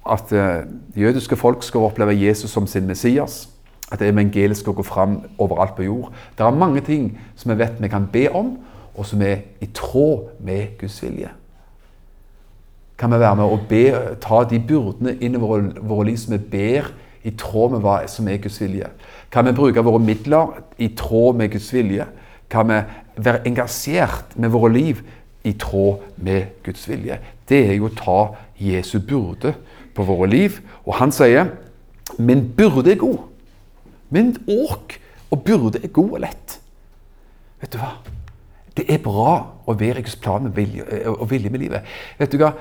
at 0.05 0.29
det 0.29 1.01
jødiske 1.01 1.35
folk 1.35 1.63
skal 1.63 1.79
oppleve 1.79 2.15
Jesus 2.27 2.51
som 2.51 2.67
sin 2.67 2.87
Messias. 2.87 3.49
At 3.91 4.01
evangeliet 4.01 4.57
skal 4.57 4.73
gå 4.73 4.83
fram 4.83 5.21
overalt 5.37 5.75
på 5.75 5.83
jord. 5.83 6.13
Det 6.37 6.45
er 6.45 6.49
mange 6.49 6.81
ting 6.81 7.19
som 7.35 7.51
vi 7.51 7.57
vet 7.57 7.81
vi 7.81 7.87
kan 7.87 8.07
be 8.13 8.31
om, 8.31 8.57
og 8.95 9.05
som 9.05 9.21
er 9.21 9.35
i 9.61 9.65
tråd 9.73 10.29
med 10.39 10.77
Guds 10.79 11.03
vilje. 11.03 11.29
Kan 12.97 13.11
vi 13.11 13.19
være 13.19 13.35
med 13.35 13.43
og 13.43 13.59
be, 13.69 14.15
ta 14.21 14.43
de 14.49 14.59
byrdene 14.59 15.17
inn 15.19 15.35
i 15.35 15.41
våre, 15.41 15.73
våre 15.81 16.05
liv 16.07 16.17
som 16.17 16.33
vi 16.33 16.39
ber 16.39 16.87
i 17.27 17.33
tråd 17.35 17.75
med 17.75 17.83
hva 17.83 17.97
som 18.07 18.27
er 18.31 18.39
Guds 18.41 18.61
vilje? 18.61 18.87
Kan 19.31 19.45
vi 19.45 19.55
bruke 19.57 19.83
våre 19.83 19.99
midler 19.99 20.61
i 20.77 20.87
tråd 20.95 21.35
med 21.35 21.51
Guds 21.51 21.73
vilje? 21.73 22.05
Kan 22.49 22.71
vi 22.71 22.79
være 23.17 23.43
engasjert 23.47 24.37
med 24.39 24.53
våre 24.53 24.71
liv 24.73 25.03
i 25.45 25.53
tråd 25.59 26.03
med 26.17 26.57
Guds 26.65 26.87
vilje? 26.89 27.19
Det 27.47 27.61
er 27.69 27.77
jo 27.77 27.89
å 27.89 27.95
ta 27.95 28.19
Jesu 28.59 28.97
byrde 28.99 29.53
på 29.95 30.05
våre 30.07 30.29
liv. 30.29 30.59
Og 30.85 30.97
han 30.99 31.13
sier 31.15 31.53
min 32.17 32.45
byrde 32.57 32.93
er 32.93 33.01
god. 33.01 33.23
Min 34.13 34.35
åk 34.47 34.97
og 35.31 35.41
byrde 35.45 35.81
er 35.83 35.93
god 35.93 36.17
og 36.17 36.23
lett. 36.25 36.59
Vet 37.61 37.73
du 37.73 37.79
hva? 37.81 37.95
Det 38.75 38.85
er 38.91 38.99
bra 38.99 39.35
å 39.65 39.73
være 39.77 40.01
i 40.01 40.05
Guds 40.05 40.17
plan 40.19 40.49
og 40.49 40.55
vilje, 40.57 40.83
eh, 40.83 41.07
og 41.07 41.29
vilje 41.31 41.49
med 41.49 41.63
livet. 41.63 41.87
Vet 42.19 42.33
du 42.33 42.41
hva? 42.41 42.51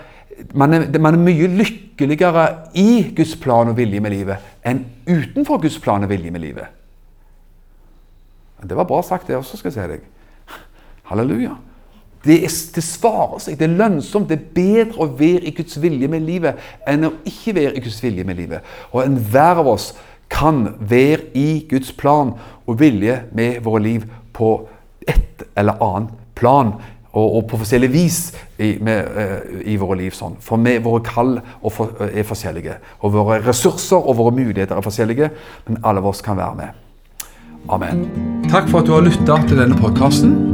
Man 0.55 0.75
er, 0.75 0.87
man 0.99 1.15
er, 1.15 1.23
mye 1.23 1.49
lykkeligere 1.51 2.47
i 2.79 3.15
Guds 3.15 3.37
plan 3.39 3.71
og 3.71 3.77
vilje 3.79 4.01
med 4.03 4.15
livet 4.15 4.67
enn 4.67 4.81
utenfor 5.07 5.61
Guds 5.63 5.77
plan 5.83 6.03
og 6.03 6.11
vilje 6.11 6.33
med 6.35 6.43
livet. 6.43 6.67
Det 8.65 8.77
var 8.79 8.89
bra 8.89 9.03
sagt, 9.03 9.29
det 9.29 9.37
også, 9.37 9.59
skal 9.61 9.71
jeg 9.71 9.77
si 9.77 9.93
deg. 9.93 10.59
Halleluja. 11.11 11.55
Det, 12.25 12.39
er, 12.45 12.53
det, 12.75 12.85
svarer 12.85 13.43
seg. 13.43 13.59
Det 13.61 13.69
er 13.69 13.77
lønnsomt. 13.77 14.31
Det 14.31 14.39
er 14.39 14.49
bedre 14.57 15.05
å 15.05 15.11
være 15.19 15.45
i 15.45 15.55
Guds 15.57 15.77
vilje 15.83 16.09
med 16.11 16.25
livet 16.25 16.61
enn 16.89 17.09
å 17.09 17.15
ikke 17.29 17.57
være 17.59 17.77
i 17.77 17.85
Guds 17.85 18.01
vilje 18.05 18.25
med 18.25 18.41
livet. 18.41 18.75
Og 18.93 19.05
enhver 19.05 19.61
av 19.63 19.71
oss 19.75 19.93
kan 20.33 20.67
være 20.81 21.31
i 21.37 21.67
Guds 21.71 21.93
plan 21.93 22.33
og 22.67 22.81
vilje 22.81 23.21
med 23.37 23.61
våre 23.65 23.83
liv 23.85 24.09
på 24.33 24.57
et 25.07 25.45
eller 25.57 25.83
annet 25.85 26.19
plan. 26.35 26.75
Og, 27.15 27.37
og 27.37 27.45
på 27.47 27.61
forskjellig 27.61 27.93
vis 27.93 28.17
i, 28.59 28.73
med, 28.83 29.07
uh, 29.15 29.61
i 29.71 29.77
våre 29.79 30.01
liv. 30.01 30.17
sånn. 30.17 30.35
For 30.43 30.59
vi, 30.59 30.73
våre 30.83 31.05
kall 31.07 31.37
for, 31.71 31.93
uh, 32.01 32.09
er 32.09 32.27
forskjellige. 32.27 32.81
Og 33.07 33.15
våre 33.15 33.39
ressurser 33.45 34.01
og 34.01 34.19
våre 34.19 34.35
muligheter 34.35 34.75
er 34.75 34.83
forskjellige. 34.83 35.31
Men 35.69 35.79
alle 35.85 36.03
av 36.03 36.11
oss 36.11 36.25
kan 36.27 36.41
være 36.41 36.59
med. 36.59 36.83
Amen. 37.71 38.09
Takk 38.51 38.67
for 38.69 38.83
at 38.83 38.91
du 38.91 38.97
har 38.97 39.07
lytta 39.07 39.39
til 39.47 39.63
denne 39.63 39.79
podkasten. 39.79 40.54